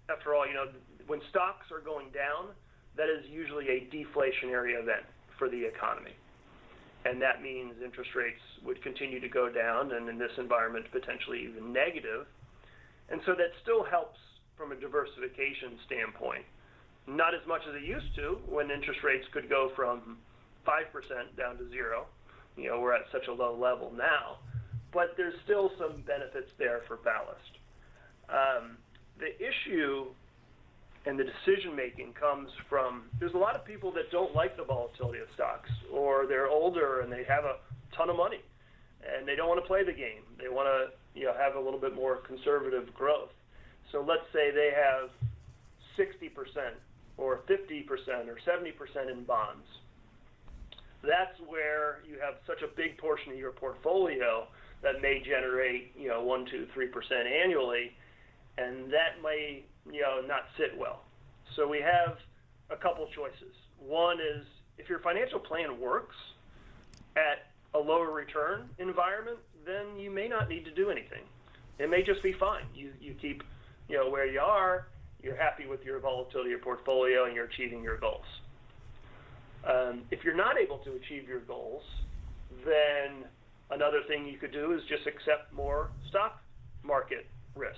after 0.09 0.35
all, 0.35 0.45
you 0.45 0.53
know, 0.53 0.67
when 1.07 1.21
stocks 1.29 1.71
are 1.71 1.79
going 1.79 2.07
down, 2.11 2.47
that 2.97 3.09
is 3.09 3.23
usually 3.29 3.69
a 3.69 3.87
deflationary 3.93 4.79
event 4.79 5.05
for 5.37 5.47
the 5.47 5.63
economy. 5.63 6.11
And 7.07 7.21
that 7.21 7.41
means 7.41 7.73
interest 7.83 8.11
rates 8.15 8.41
would 8.65 8.83
continue 8.83 9.21
to 9.21 9.29
go 9.29 9.47
down, 9.47 9.93
and 9.93 10.09
in 10.09 10.17
this 10.17 10.31
environment, 10.37 10.85
potentially 10.91 11.47
even 11.47 11.71
negative. 11.71 12.27
And 13.09 13.21
so 13.25 13.31
that 13.31 13.55
still 13.63 13.85
helps 13.85 14.19
from 14.57 14.73
a 14.73 14.75
diversification 14.75 15.79
standpoint. 15.85 16.43
Not 17.07 17.33
as 17.33 17.47
much 17.47 17.61
as 17.69 17.75
it 17.75 17.87
used 17.87 18.13
to 18.17 18.39
when 18.49 18.69
interest 18.71 18.99
rates 19.03 19.23
could 19.31 19.47
go 19.47 19.71
from 19.73 20.17
5% 20.67 20.83
down 21.37 21.57
to 21.57 21.69
zero. 21.69 22.07
You 22.57 22.71
know, 22.71 22.81
we're 22.81 22.93
at 22.93 23.05
such 23.11 23.27
a 23.29 23.33
low 23.33 23.55
level 23.55 23.93
now. 23.95 24.43
But 24.91 25.13
there's 25.15 25.35
still 25.45 25.71
some 25.79 26.03
benefits 26.03 26.51
there 26.59 26.81
for 26.87 26.97
ballast. 26.97 27.53
Um, 28.27 28.75
the 29.19 29.31
issue 29.39 30.07
and 31.07 31.17
the 31.17 31.23
decision 31.23 31.73
making 31.75 32.13
comes 32.13 32.49
from 32.69 33.03
there's 33.19 33.33
a 33.33 33.37
lot 33.37 33.55
of 33.55 33.63
people 33.63 33.91
that 33.93 34.11
don't 34.11 34.35
like 34.35 34.57
the 34.57 34.63
volatility 34.63 35.19
of 35.19 35.27
stocks 35.33 35.69
or 35.91 36.27
they're 36.27 36.49
older 36.49 36.99
and 36.99 37.11
they 37.11 37.23
have 37.23 37.45
a 37.45 37.55
ton 37.95 38.09
of 38.09 38.17
money 38.17 38.41
and 39.01 39.27
they 39.27 39.35
don't 39.35 39.47
want 39.47 39.61
to 39.61 39.67
play 39.67 39.83
the 39.83 39.93
game. 39.93 40.23
They 40.37 40.49
want 40.49 40.67
to 40.67 41.19
you 41.19 41.25
know, 41.25 41.33
have 41.33 41.55
a 41.55 41.59
little 41.59 41.79
bit 41.79 41.95
more 41.95 42.17
conservative 42.17 42.93
growth. 42.93 43.29
So 43.91 44.03
let's 44.05 44.27
say 44.33 44.51
they 44.51 44.71
have 44.75 45.09
60% 45.97 46.29
or 47.17 47.39
50% 47.49 47.87
or 48.27 48.37
70% 48.45 49.11
in 49.11 49.23
bonds. 49.23 49.65
That's 51.01 51.39
where 51.47 52.01
you 52.07 52.19
have 52.19 52.35
such 52.45 52.61
a 52.63 52.75
big 52.75 52.97
portion 52.97 53.31
of 53.31 53.37
your 53.37 53.51
portfolio 53.51 54.47
that 54.83 55.01
may 55.01 55.23
generate, 55.23 55.93
you 55.97 56.09
know, 56.09 56.21
1 56.21 56.45
2 56.51 56.67
3% 56.75 57.43
annually, 57.43 57.91
and 58.57 58.91
that 58.91 59.21
may, 59.23 59.65
you 59.91 60.01
know, 60.01 60.21
not 60.25 60.45
sit 60.57 60.77
well. 60.77 61.03
So 61.55 61.67
we 61.67 61.79
have 61.79 62.17
a 62.69 62.75
couple 62.75 63.07
choices. 63.15 63.53
One 63.79 64.17
is 64.19 64.45
if 64.77 64.89
your 64.89 64.99
financial 64.99 65.39
plan 65.39 65.79
works 65.79 66.15
at 67.15 67.51
a 67.73 67.79
lower 67.79 68.11
return 68.11 68.69
environment, 68.79 69.37
then 69.65 69.99
you 69.99 70.11
may 70.11 70.27
not 70.27 70.49
need 70.49 70.65
to 70.65 70.71
do 70.71 70.89
anything. 70.89 71.23
It 71.79 71.89
may 71.89 72.03
just 72.03 72.23
be 72.23 72.33
fine. 72.33 72.65
You 72.73 72.91
you 72.99 73.13
keep 73.21 73.43
you 73.87 73.97
know 73.97 74.09
where 74.09 74.25
you 74.25 74.39
are. 74.39 74.87
You're 75.21 75.35
happy 75.35 75.67
with 75.67 75.83
your 75.83 75.99
volatility 75.99 76.49
your 76.49 76.59
portfolio, 76.59 77.25
and 77.25 77.35
you're 77.35 77.45
achieving 77.45 77.83
your 77.83 77.97
goals. 77.97 78.25
Um, 79.65 80.03
if 80.11 80.23
you're 80.23 80.35
not 80.35 80.57
able 80.57 80.77
to 80.79 80.93
achieve 80.93 81.27
your 81.27 81.41
goals, 81.41 81.83
then 82.65 83.25
another 83.71 84.01
thing 84.07 84.25
you 84.25 84.37
could 84.37 84.53
do 84.53 84.73
is 84.73 84.81
just 84.87 85.05
accept 85.07 85.51
more 85.53 85.89
stock 86.09 86.41
market 86.83 87.27
risk. 87.55 87.75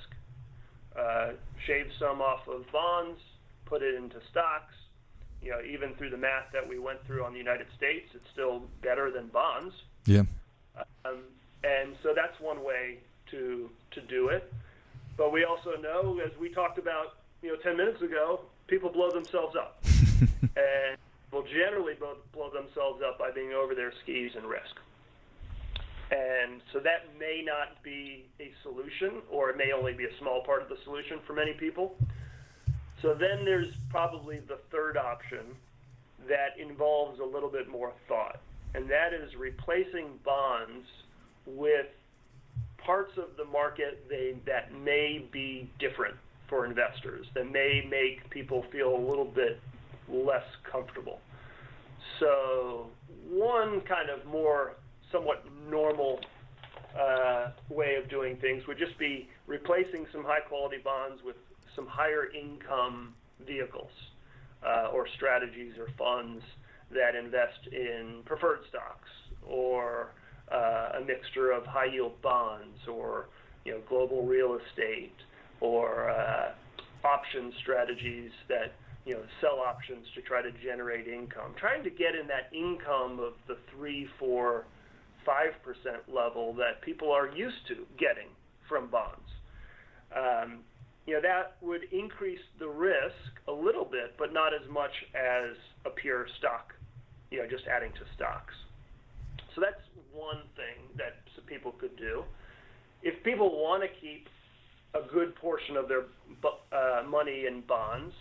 Uh, 0.99 1.31
shave 1.65 1.87
some 1.99 2.21
off 2.21 2.47
of 2.47 2.69
bonds, 2.71 3.19
put 3.65 3.81
it 3.81 3.95
into 3.95 4.17
stocks. 4.31 4.73
You 5.41 5.51
know, 5.51 5.61
even 5.61 5.93
through 5.95 6.09
the 6.09 6.17
math 6.17 6.51
that 6.51 6.67
we 6.67 6.79
went 6.79 7.05
through 7.05 7.23
on 7.23 7.31
the 7.31 7.37
United 7.37 7.67
States, 7.77 8.09
it's 8.13 8.29
still 8.33 8.63
better 8.81 9.09
than 9.09 9.27
bonds. 9.27 9.73
Yeah. 10.05 10.23
Um, 11.05 11.23
and 11.63 11.95
so 12.03 12.13
that's 12.13 12.37
one 12.41 12.63
way 12.63 12.97
to 13.31 13.69
to 13.91 14.01
do 14.01 14.27
it. 14.27 14.51
But 15.15 15.31
we 15.31 15.43
also 15.43 15.75
know, 15.81 16.19
as 16.19 16.37
we 16.39 16.49
talked 16.49 16.77
about, 16.77 17.17
you 17.41 17.49
know, 17.49 17.57
10 17.57 17.75
minutes 17.75 18.01
ago, 18.01 18.41
people 18.67 18.89
blow 18.89 19.11
themselves 19.11 19.55
up, 19.55 19.83
and 20.41 20.97
will 21.31 21.43
generally 21.43 21.93
blow, 21.93 22.15
blow 22.33 22.49
themselves 22.49 23.01
up 23.05 23.19
by 23.19 23.31
being 23.31 23.53
over 23.53 23.75
their 23.75 23.91
skis 24.03 24.31
and 24.35 24.45
risk. 24.45 24.75
And 26.11 26.61
so 26.73 26.79
that 26.79 27.17
may 27.19 27.43
not 27.45 27.83
be 27.83 28.25
a 28.39 28.51
solution, 28.63 29.21
or 29.29 29.51
it 29.51 29.57
may 29.57 29.71
only 29.71 29.93
be 29.93 30.05
a 30.05 30.17
small 30.19 30.43
part 30.43 30.61
of 30.61 30.69
the 30.69 30.77
solution 30.83 31.19
for 31.27 31.33
many 31.33 31.53
people. 31.53 31.95
So 33.01 33.13
then 33.13 33.45
there's 33.45 33.73
probably 33.89 34.39
the 34.39 34.57
third 34.71 34.97
option 34.97 35.55
that 36.27 36.59
involves 36.59 37.19
a 37.19 37.23
little 37.23 37.49
bit 37.49 37.69
more 37.69 37.93
thought, 38.07 38.39
and 38.73 38.89
that 38.89 39.13
is 39.13 39.35
replacing 39.35 40.19
bonds 40.25 40.85
with 41.45 41.87
parts 42.77 43.17
of 43.17 43.37
the 43.37 43.45
market 43.45 44.03
they, 44.09 44.35
that 44.45 44.73
may 44.73 45.25
be 45.31 45.69
different 45.79 46.15
for 46.47 46.65
investors, 46.65 47.27
that 47.35 47.49
may 47.51 47.85
make 47.89 48.27
people 48.29 48.65
feel 48.71 48.95
a 48.95 49.03
little 49.09 49.25
bit 49.25 49.59
less 50.09 50.45
comfortable. 50.69 51.19
So, 52.19 52.89
one 53.29 53.81
kind 53.81 54.09
of 54.09 54.25
more 54.25 54.73
somewhat 55.11 55.43
normal 55.69 56.19
uh, 56.99 57.51
way 57.69 57.95
of 57.95 58.09
doing 58.09 58.37
things 58.37 58.63
would 58.67 58.77
just 58.77 58.97
be 58.97 59.27
replacing 59.47 60.05
some 60.11 60.23
high 60.23 60.39
quality 60.39 60.77
bonds 60.83 61.21
with 61.23 61.35
some 61.75 61.87
higher 61.87 62.29
income 62.33 63.13
vehicles 63.45 63.91
uh, 64.65 64.89
or 64.93 65.07
strategies 65.15 65.73
or 65.77 65.87
funds 65.97 66.43
that 66.91 67.15
invest 67.15 67.67
in 67.71 68.21
preferred 68.25 68.59
stocks 68.69 69.09
or 69.47 70.11
uh, 70.51 70.99
a 70.99 71.05
mixture 71.05 71.51
of 71.51 71.65
high 71.65 71.85
yield 71.85 72.19
bonds 72.21 72.77
or 72.91 73.27
you 73.65 73.71
know 73.71 73.79
global 73.87 74.25
real 74.25 74.57
estate 74.57 75.13
or 75.61 76.09
uh, 76.09 76.51
option 77.03 77.53
strategies 77.61 78.31
that 78.47 78.73
you 79.05 79.13
know 79.13 79.21
sell 79.41 79.59
options 79.65 80.05
to 80.15 80.21
try 80.21 80.41
to 80.41 80.51
generate 80.63 81.07
income. 81.07 81.53
Trying 81.59 81.83
to 81.83 81.89
get 81.89 82.15
in 82.15 82.27
that 82.27 82.49
income 82.53 83.19
of 83.19 83.33
the 83.47 83.57
three, 83.71 84.07
four, 84.17 84.65
level 86.07 86.53
that 86.53 86.81
people 86.81 87.11
are 87.11 87.27
used 87.29 87.67
to 87.67 87.85
getting 87.97 88.27
from 88.67 88.87
bonds. 88.87 89.29
Um, 90.15 90.59
you 91.05 91.15
know 91.15 91.21
that 91.21 91.55
would 91.61 91.83
increase 91.91 92.41
the 92.59 92.67
risk 92.67 93.15
a 93.47 93.51
little 93.51 93.85
bit, 93.85 94.15
but 94.17 94.33
not 94.33 94.53
as 94.53 94.67
much 94.69 94.93
as 95.15 95.55
a 95.85 95.89
pure 95.89 96.27
stock. 96.37 96.73
You 97.31 97.39
know, 97.39 97.47
just 97.47 97.65
adding 97.67 97.91
to 97.93 98.05
stocks. 98.15 98.53
So 99.55 99.61
that's 99.61 99.81
one 100.13 100.41
thing 100.55 100.89
that 100.97 101.17
people 101.49 101.71
could 101.71 101.97
do. 101.97 102.23
If 103.01 103.23
people 103.23 103.61
want 103.61 103.83
to 103.83 103.89
keep 103.89 104.27
a 104.93 105.01
good 105.11 105.35
portion 105.35 105.75
of 105.75 105.87
their 105.87 106.03
uh, 106.71 107.03
money 107.07 107.45
in 107.45 107.61
bonds, 107.61 108.13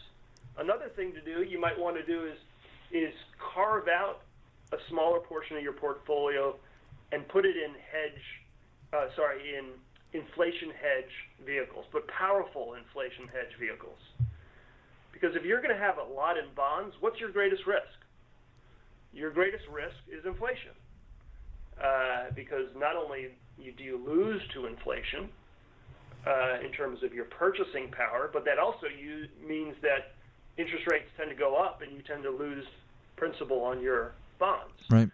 another 0.59 0.89
thing 0.97 1.13
to 1.13 1.21
do 1.21 1.43
you 1.43 1.61
might 1.61 1.79
want 1.79 1.97
to 1.97 2.05
do 2.05 2.27
is 2.27 2.39
is 2.91 3.15
carve 3.55 3.89
out 3.89 4.23
a 4.73 4.77
smaller 4.89 5.21
portion 5.21 5.57
of 5.57 5.63
your 5.63 5.75
portfolio 5.75 6.57
and 7.13 7.27
put 7.29 7.45
it 7.45 7.57
in 7.57 7.73
hedge, 7.73 8.25
uh, 8.93 9.07
sorry, 9.17 9.57
in 9.57 9.73
inflation 10.13 10.71
hedge 10.71 11.15
vehicles, 11.45 11.85
but 11.93 12.07
powerful 12.09 12.75
inflation 12.75 13.29
hedge 13.29 13.53
vehicles. 13.61 13.99
Because 15.13 15.35
if 15.35 15.45
you're 15.45 15.61
going 15.61 15.75
to 15.75 15.81
have 15.81 15.99
a 15.99 16.15
lot 16.15 16.37
in 16.37 16.45
bonds, 16.55 16.95
what's 17.01 17.19
your 17.19 17.31
greatest 17.31 17.67
risk? 17.67 17.99
Your 19.13 19.31
greatest 19.31 19.65
risk 19.73 19.97
is 20.07 20.25
inflation 20.25 20.77
uh, 21.83 22.31
because 22.35 22.69
not 22.77 22.97
only 22.97 23.29
do 23.77 23.85
you 23.85 23.99
lose 24.07 24.41
to 24.55 24.67
inflation 24.67 25.29
uh, 26.27 26.65
in 26.65 26.73
terms 26.73 27.03
of 27.03 27.13
your 27.13 27.25
purchasing 27.25 27.91
power? 27.91 28.31
But 28.33 28.45
that 28.45 28.59
also 28.59 28.87
you, 28.87 29.27
means 29.47 29.75
that 29.83 30.15
interest 30.57 30.85
rates 30.91 31.09
tend 31.17 31.31
to 31.31 31.37
go 31.37 31.57
up 31.57 31.83
and 31.83 31.93
you 31.93 32.03
tend 32.03 32.23
to 32.23 32.31
lose 32.31 32.65
principal 33.17 33.63
on 33.63 33.81
your 33.81 34.13
bonds. 34.39 34.75
Right. 34.91 35.09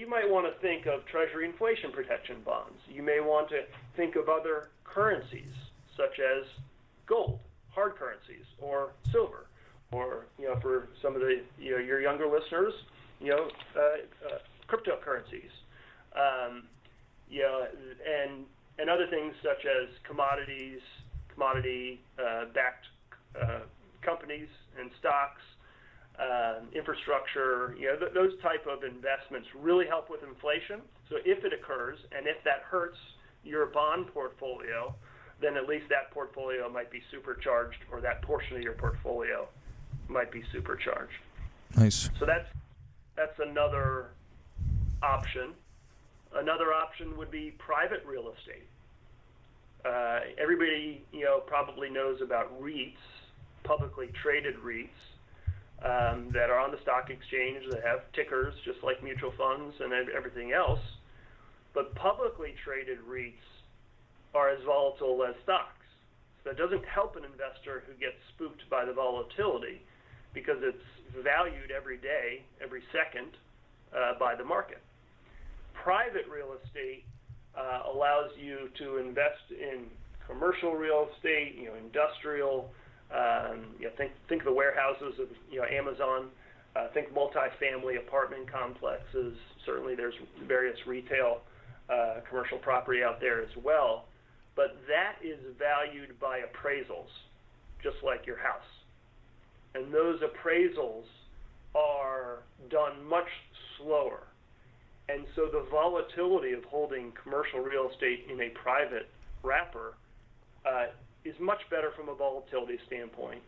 You 0.00 0.08
might 0.08 0.26
want 0.26 0.46
to 0.46 0.58
think 0.62 0.86
of 0.86 1.04
Treasury 1.12 1.44
inflation 1.44 1.92
protection 1.92 2.36
bonds. 2.42 2.80
You 2.88 3.02
may 3.02 3.20
want 3.20 3.50
to 3.50 3.64
think 3.98 4.16
of 4.16 4.30
other 4.30 4.70
currencies, 4.82 5.52
such 5.94 6.18
as 6.18 6.46
gold, 7.06 7.38
hard 7.68 7.96
currencies, 7.96 8.46
or 8.62 8.92
silver, 9.12 9.44
or 9.92 10.24
you 10.38 10.46
know, 10.46 10.58
for 10.62 10.88
some 11.02 11.14
of 11.14 11.20
the 11.20 11.42
you 11.58 11.72
know, 11.72 11.76
your 11.76 12.00
younger 12.00 12.24
listeners, 12.26 12.72
you 13.20 13.28
know, 13.28 13.50
uh, 13.76 13.80
uh, 14.26 14.38
cryptocurrencies, 14.72 15.52
um, 16.16 16.62
you 17.28 17.42
know, 17.42 17.66
and 18.08 18.46
and 18.78 18.88
other 18.88 19.06
things 19.10 19.34
such 19.42 19.66
as 19.66 19.90
commodities, 20.08 20.80
commodity 21.28 22.00
uh, 22.18 22.46
backed 22.54 22.86
uh, 23.38 23.60
companies 24.00 24.48
and 24.80 24.90
stocks, 24.98 25.42
uh, 26.20 26.60
infrastructure, 26.74 27.74
you 27.78 27.86
know, 27.86 27.96
th- 27.96 28.12
those 28.12 28.32
type 28.42 28.66
of 28.66 28.84
investments 28.84 29.48
really 29.58 29.86
help 29.86 30.10
with 30.10 30.22
inflation. 30.22 30.80
So 31.08 31.16
if 31.24 31.44
it 31.44 31.52
occurs 31.52 31.98
and 32.12 32.26
if 32.26 32.36
that 32.44 32.62
hurts 32.68 32.98
your 33.42 33.66
bond 33.66 34.08
portfolio, 34.12 34.94
then 35.40 35.56
at 35.56 35.66
least 35.66 35.88
that 35.88 36.10
portfolio 36.12 36.68
might 36.68 36.90
be 36.90 37.00
supercharged 37.10 37.78
or 37.90 38.00
that 38.02 38.20
portion 38.22 38.56
of 38.56 38.62
your 38.62 38.74
portfolio 38.74 39.48
might 40.08 40.30
be 40.30 40.42
supercharged. 40.52 41.12
Nice. 41.76 42.10
So 42.18 42.26
that's 42.26 42.48
that's 43.16 43.38
another 43.38 44.08
option. 45.02 45.52
Another 46.34 46.72
option 46.72 47.16
would 47.16 47.30
be 47.30 47.52
private 47.58 48.04
real 48.06 48.32
estate. 48.38 48.66
Uh, 49.84 50.20
everybody, 50.38 51.02
you 51.12 51.24
know, 51.24 51.40
probably 51.40 51.88
knows 51.88 52.20
about 52.20 52.60
REITs, 52.60 52.96
publicly 53.64 54.10
traded 54.22 54.56
REITs, 54.56 54.88
um, 55.84 56.28
that 56.32 56.50
are 56.50 56.58
on 56.58 56.70
the 56.70 56.80
stock 56.82 57.08
exchange 57.10 57.64
that 57.70 57.82
have 57.82 58.00
tickers 58.12 58.54
just 58.64 58.82
like 58.82 59.02
mutual 59.02 59.32
funds 59.36 59.74
and 59.80 59.92
everything 59.92 60.52
else. 60.52 60.80
But 61.72 61.94
publicly 61.94 62.54
traded 62.64 62.98
REITs 63.08 63.46
are 64.34 64.50
as 64.50 64.62
volatile 64.64 65.24
as 65.24 65.34
stocks. 65.42 65.86
So 66.42 66.50
that 66.50 66.58
doesn't 66.58 66.84
help 66.84 67.16
an 67.16 67.24
investor 67.24 67.82
who 67.86 67.92
gets 67.94 68.16
spooked 68.34 68.68
by 68.70 68.84
the 68.84 68.92
volatility 68.92 69.82
because 70.34 70.58
it's 70.60 70.84
valued 71.22 71.70
every 71.70 71.96
day, 71.96 72.42
every 72.62 72.82
second 72.92 73.36
uh, 73.96 74.18
by 74.18 74.34
the 74.34 74.44
market. 74.44 74.80
Private 75.74 76.26
real 76.30 76.54
estate 76.64 77.04
uh, 77.56 77.82
allows 77.92 78.30
you 78.38 78.70
to 78.78 78.98
invest 78.98 79.50
in 79.50 79.86
commercial 80.26 80.74
real 80.74 81.08
estate, 81.16 81.56
you 81.58 81.66
know, 81.66 81.74
industrial, 81.74 82.70
um, 83.14 83.74
you 83.78 83.86
know, 83.86 83.92
think 83.96 84.12
think 84.28 84.42
of 84.42 84.46
the 84.46 84.52
warehouses 84.52 85.18
of 85.18 85.28
you 85.50 85.60
know 85.60 85.66
Amazon. 85.66 86.28
Uh, 86.76 86.86
think 86.94 87.12
multifamily 87.12 87.98
apartment 87.98 88.50
complexes. 88.50 89.36
Certainly, 89.66 89.96
there's 89.96 90.14
various 90.46 90.78
retail, 90.86 91.40
uh, 91.88 92.20
commercial 92.28 92.58
property 92.58 93.02
out 93.02 93.20
there 93.20 93.42
as 93.42 93.50
well. 93.64 94.04
But 94.54 94.76
that 94.86 95.16
is 95.24 95.38
valued 95.58 96.18
by 96.20 96.40
appraisals, 96.40 97.10
just 97.82 97.96
like 98.04 98.26
your 98.26 98.38
house. 98.38 98.62
And 99.74 99.92
those 99.92 100.20
appraisals 100.20 101.04
are 101.74 102.40
done 102.70 103.04
much 103.08 103.28
slower. 103.78 104.22
And 105.08 105.24
so 105.34 105.46
the 105.46 105.66
volatility 105.70 106.52
of 106.52 106.64
holding 106.64 107.12
commercial 107.20 107.60
real 107.60 107.90
estate 107.90 108.26
in 108.30 108.40
a 108.40 108.50
private 108.50 109.08
wrapper 109.42 109.94
uh, 110.64 110.86
is 111.24 111.34
much 111.40 111.60
better 111.70 111.90
from 111.96 112.08
a 112.08 112.14
volatility 112.14 112.78
standpoint. 112.86 113.42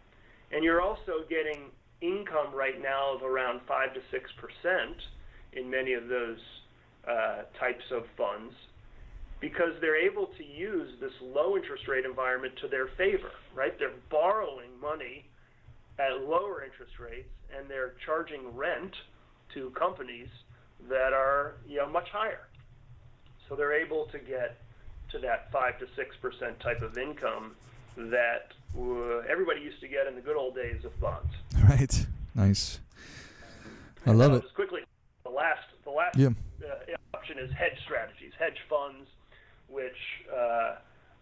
And 0.52 0.62
you're 0.64 0.82
also 0.82 1.24
getting 1.28 1.70
income 2.00 2.54
right 2.54 2.80
now 2.80 3.14
of 3.14 3.22
around 3.22 3.60
5 3.66 3.94
to 3.94 4.00
6% 4.00 4.94
in 5.54 5.70
many 5.70 5.94
of 5.94 6.08
those 6.08 6.38
uh, 7.08 7.42
types 7.58 7.84
of 7.90 8.04
funds 8.16 8.54
because 9.40 9.72
they're 9.80 10.00
able 10.00 10.26
to 10.38 10.44
use 10.44 10.88
this 11.00 11.12
low 11.20 11.56
interest 11.56 11.88
rate 11.88 12.04
environment 12.04 12.54
to 12.62 12.68
their 12.68 12.86
favor, 12.96 13.32
right? 13.54 13.76
They're 13.78 13.98
borrowing 14.08 14.70
money 14.80 15.24
at 15.98 16.22
lower 16.22 16.62
interest 16.64 16.92
rates 17.00 17.28
and 17.56 17.68
they're 17.68 17.94
charging 18.06 18.56
rent 18.56 18.92
to 19.54 19.70
companies 19.70 20.28
that 20.88 21.12
are, 21.12 21.54
you 21.68 21.78
know, 21.78 21.88
much 21.88 22.08
higher. 22.12 22.46
So 23.48 23.56
they're 23.56 23.74
able 23.74 24.06
to 24.12 24.18
get 24.18 24.61
to 25.12 25.18
that 25.20 25.52
5 25.52 25.78
to 25.78 25.86
6% 25.86 26.58
type 26.58 26.82
of 26.82 26.98
income 26.98 27.54
that 27.96 28.52
uh, 28.76 29.18
everybody 29.30 29.60
used 29.60 29.80
to 29.80 29.88
get 29.88 30.06
in 30.06 30.14
the 30.14 30.20
good 30.20 30.36
old 30.36 30.54
days 30.54 30.84
of 30.84 30.98
bonds. 31.00 31.32
Right. 31.68 32.06
Nice. 32.34 32.80
I 34.04 34.10
love 34.10 34.32
it. 34.32 34.42
Just 34.42 34.54
quickly, 34.54 34.80
the 35.22 35.30
last 35.30 35.62
the 35.84 35.90
last 35.90 36.18
yeah. 36.18 36.30
uh, 36.60 36.96
option 37.14 37.38
is 37.38 37.52
hedge 37.52 37.78
strategies, 37.84 38.32
hedge 38.36 38.58
funds, 38.68 39.08
which 39.68 39.96
uh, 40.34 40.74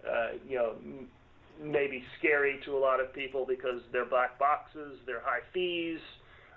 uh, 0.09 0.29
you 0.49 0.57
know 0.57 0.75
may 1.63 1.89
be 1.89 2.03
scary 2.19 2.59
to 2.65 2.77
a 2.77 2.81
lot 2.81 3.01
of 3.01 3.13
people 3.13 3.45
because 3.47 3.83
they're 3.93 4.07
black 4.07 4.39
boxes, 4.39 4.99
they're 5.05 5.21
high 5.21 5.45
fees, 5.53 6.01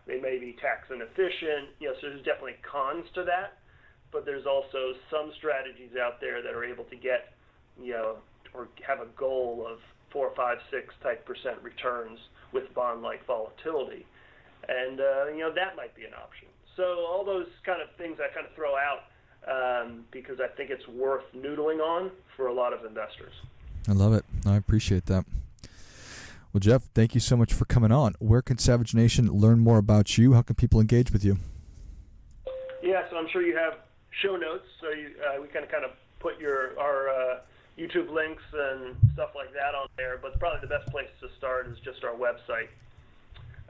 they 0.08 0.20
may 0.20 0.38
be 0.38 0.56
tax 0.62 0.90
inefficient. 0.90 1.70
You 1.80 1.90
know, 1.90 1.96
so 2.00 2.10
there's 2.10 2.24
definitely 2.24 2.56
cons 2.64 3.06
to 3.16 3.24
that 3.26 3.58
but 4.14 4.26
there's 4.26 4.46
also 4.46 4.94
some 5.12 5.32
strategies 5.36 5.98
out 6.00 6.22
there 6.22 6.42
that 6.42 6.54
are 6.54 6.64
able 6.64 6.86
to 6.86 6.96
get, 6.96 7.34
you 7.82 7.94
know, 7.94 8.18
or 8.54 8.68
have 8.88 9.00
a 9.00 9.08
goal 9.18 9.66
of 9.68 9.80
four, 10.12 10.32
five, 10.36 10.60
six 10.72 10.94
type 11.02 11.26
percent 11.26 11.58
returns 11.62 12.20
with 12.52 12.72
bond-like 12.76 13.26
volatility, 13.26 14.06
and 14.70 15.00
uh, 15.00 15.26
you 15.34 15.40
know 15.40 15.52
that 15.54 15.76
might 15.76 15.96
be 15.96 16.06
an 16.06 16.14
option. 16.14 16.48
So 16.78 16.84
all 16.84 17.26
those 17.26 17.48
kind 17.66 17.82
of 17.82 17.90
things 17.98 18.20
I 18.20 18.34
kind 18.34 18.46
of 18.46 18.54
throw 18.54 18.76
out 18.76 19.04
um, 19.48 20.06
because 20.12 20.40
I 20.40 20.48
think 20.56 20.70
it's 20.70 20.88
worth 20.88 21.24
noodling 21.36 21.80
on 21.80 22.12
for 22.38 22.48
a 22.48 22.54
lot 22.54 22.74
of 22.74 22.86
investors. 22.86 23.34
I 23.88 23.92
love 23.92 24.14
it. 24.14 24.24
I 24.46 24.56
appreciate 24.56 25.08
that. 25.08 25.26
Well, 26.54 26.60
Jeff, 26.60 26.84
thank 26.94 27.16
you 27.16 27.20
so 27.20 27.36
much 27.36 27.52
for 27.52 27.66
coming 27.66 27.92
on. 27.92 28.14
Where 28.20 28.44
can 28.44 28.60
Savage 28.60 28.94
Nation 28.94 29.28
learn 29.28 29.60
more 29.60 29.80
about 29.80 30.18
you? 30.20 30.34
How 30.34 30.44
can 30.44 30.56
people 30.56 30.80
engage 30.80 31.12
with 31.12 31.26
you? 31.26 31.38
Yeah, 32.84 33.10
so 33.10 33.18
I'm 33.18 33.28
sure 33.30 33.42
you 33.42 33.58
have 33.58 33.74
show 34.22 34.36
notes. 34.36 34.66
So 34.82 34.90
you, 34.90 35.12
uh, 35.22 35.42
we 35.42 35.48
kind 35.48 35.66
of 35.66 35.72
kind 35.72 35.86
of 35.86 35.92
put 36.20 36.40
your 36.40 36.78
our 36.80 37.10
uh, 37.10 37.40
YouTube 37.78 38.12
links 38.12 38.44
and 38.54 38.96
stuff 39.14 39.32
like 39.36 39.54
that 39.54 39.76
on 39.76 39.88
there. 39.98 40.18
But 40.22 40.40
probably 40.40 40.62
the 40.62 40.68
best 40.68 40.90
place 40.92 41.10
to 41.22 41.28
start 41.38 41.68
is 41.68 41.78
just 41.84 42.04
our 42.04 42.14
website. 42.14 42.70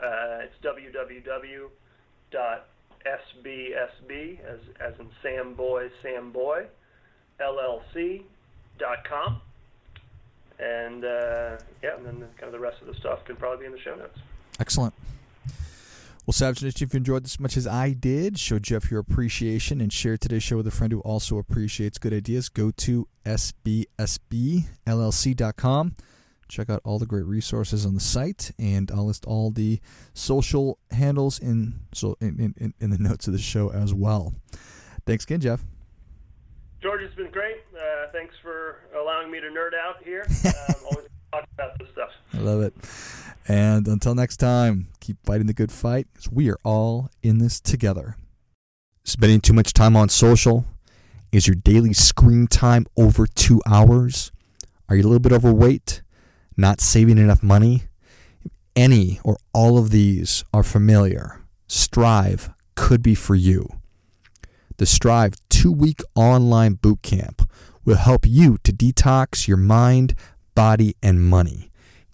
Uh, 0.01 0.43
it's 0.43 0.55
www.sbsb 0.63 1.69
as 4.41 4.59
as 4.79 4.99
in 4.99 5.09
Sam 5.21 5.53
Boy 5.53 5.89
Sam 6.01 6.31
Boy 6.31 6.65
LLC.com. 7.39 8.21
And 10.59 11.03
uh, 11.03 11.57
yeah, 11.81 11.97
and 11.97 12.05
then 12.05 12.19
kind 12.37 12.43
of 12.43 12.51
the 12.51 12.59
rest 12.59 12.81
of 12.81 12.87
the 12.87 12.93
stuff 12.95 13.25
can 13.25 13.35
probably 13.35 13.59
be 13.59 13.65
in 13.65 13.71
the 13.71 13.79
show 13.79 13.95
notes. 13.95 14.19
Excellent. 14.59 14.93
Well, 16.25 16.31
Savage 16.31 16.63
Nation, 16.63 16.87
if 16.87 16.93
you 16.93 16.97
enjoyed 16.97 17.25
this 17.25 17.33
as 17.33 17.39
much 17.41 17.57
as 17.57 17.67
I 17.67 17.91
did, 17.91 18.39
show 18.39 18.57
Jeff 18.57 18.89
your 18.89 19.01
appreciation 19.01 19.81
and 19.81 19.91
share 19.91 20.15
today's 20.15 20.41
show 20.41 20.55
with 20.55 20.67
a 20.67 20.71
friend 20.71 20.93
who 20.93 21.01
also 21.01 21.37
appreciates 21.37 21.97
good 21.97 22.13
ideas. 22.13 22.47
Go 22.47 22.71
to 22.71 23.09
sbsbllc.com. 23.25 23.85
Check 26.47 26.69
out 26.69 26.81
all 26.85 26.97
the 26.97 27.05
great 27.05 27.25
resources 27.25 27.85
on 27.85 27.93
the 27.93 27.99
site, 27.99 28.51
and 28.57 28.89
I'll 28.91 29.07
list 29.07 29.25
all 29.25 29.51
the 29.51 29.81
social 30.13 30.79
handles 30.91 31.39
in 31.39 31.81
so 31.93 32.15
in, 32.21 32.53
in, 32.57 32.73
in 32.79 32.89
the 32.89 32.97
notes 32.97 33.27
of 33.27 33.33
the 33.33 33.39
show 33.39 33.69
as 33.71 33.93
well. 33.93 34.33
Thanks 35.05 35.25
again, 35.25 35.41
Jeff. 35.41 35.65
George, 36.81 37.01
it's 37.01 37.15
been 37.15 37.31
great. 37.31 37.57
Uh, 37.75 38.11
thanks 38.13 38.35
for 38.41 38.79
allowing 38.97 39.29
me 39.29 39.41
to 39.41 39.47
nerd 39.47 39.73
out 39.73 40.01
here. 40.03 40.25
Um, 40.45 40.75
always 40.89 41.07
talk 41.33 41.47
about 41.55 41.77
this 41.79 41.89
stuff. 41.91 42.11
I 42.33 42.37
love 42.37 42.61
it. 42.61 42.73
And 43.47 43.87
until 43.87 44.15
next 44.15 44.37
time, 44.37 44.87
keep 44.99 45.17
fighting 45.25 45.47
the 45.47 45.53
good 45.53 45.71
fight 45.71 46.07
because 46.13 46.31
we 46.31 46.49
are 46.49 46.59
all 46.63 47.09
in 47.21 47.39
this 47.39 47.59
together. 47.59 48.15
Spending 49.03 49.41
too 49.41 49.53
much 49.53 49.73
time 49.73 49.95
on 49.95 50.09
social? 50.09 50.65
Is 51.31 51.47
your 51.47 51.55
daily 51.55 51.93
screen 51.93 52.47
time 52.47 52.85
over 52.95 53.25
two 53.27 53.61
hours? 53.67 54.31
Are 54.87 54.95
you 54.95 55.01
a 55.01 55.07
little 55.07 55.19
bit 55.19 55.33
overweight? 55.33 56.01
Not 56.55 56.79
saving 56.79 57.17
enough 57.17 57.43
money? 57.43 57.83
any 58.75 59.19
or 59.23 59.37
all 59.53 59.77
of 59.77 59.91
these 59.91 60.43
are 60.53 60.63
familiar, 60.63 61.41
Strive 61.67 62.49
could 62.75 63.01
be 63.01 63.15
for 63.15 63.35
you. 63.35 63.67
The 64.77 64.85
Strive 64.85 65.35
two 65.49 65.71
week 65.71 66.01
online 66.15 66.73
boot 66.73 67.01
camp 67.01 67.49
will 67.85 67.97
help 67.97 68.25
you 68.25 68.57
to 68.63 68.71
detox 68.71 69.47
your 69.47 69.57
mind, 69.57 70.15
body, 70.55 70.95
and 71.03 71.23
money 71.23 71.71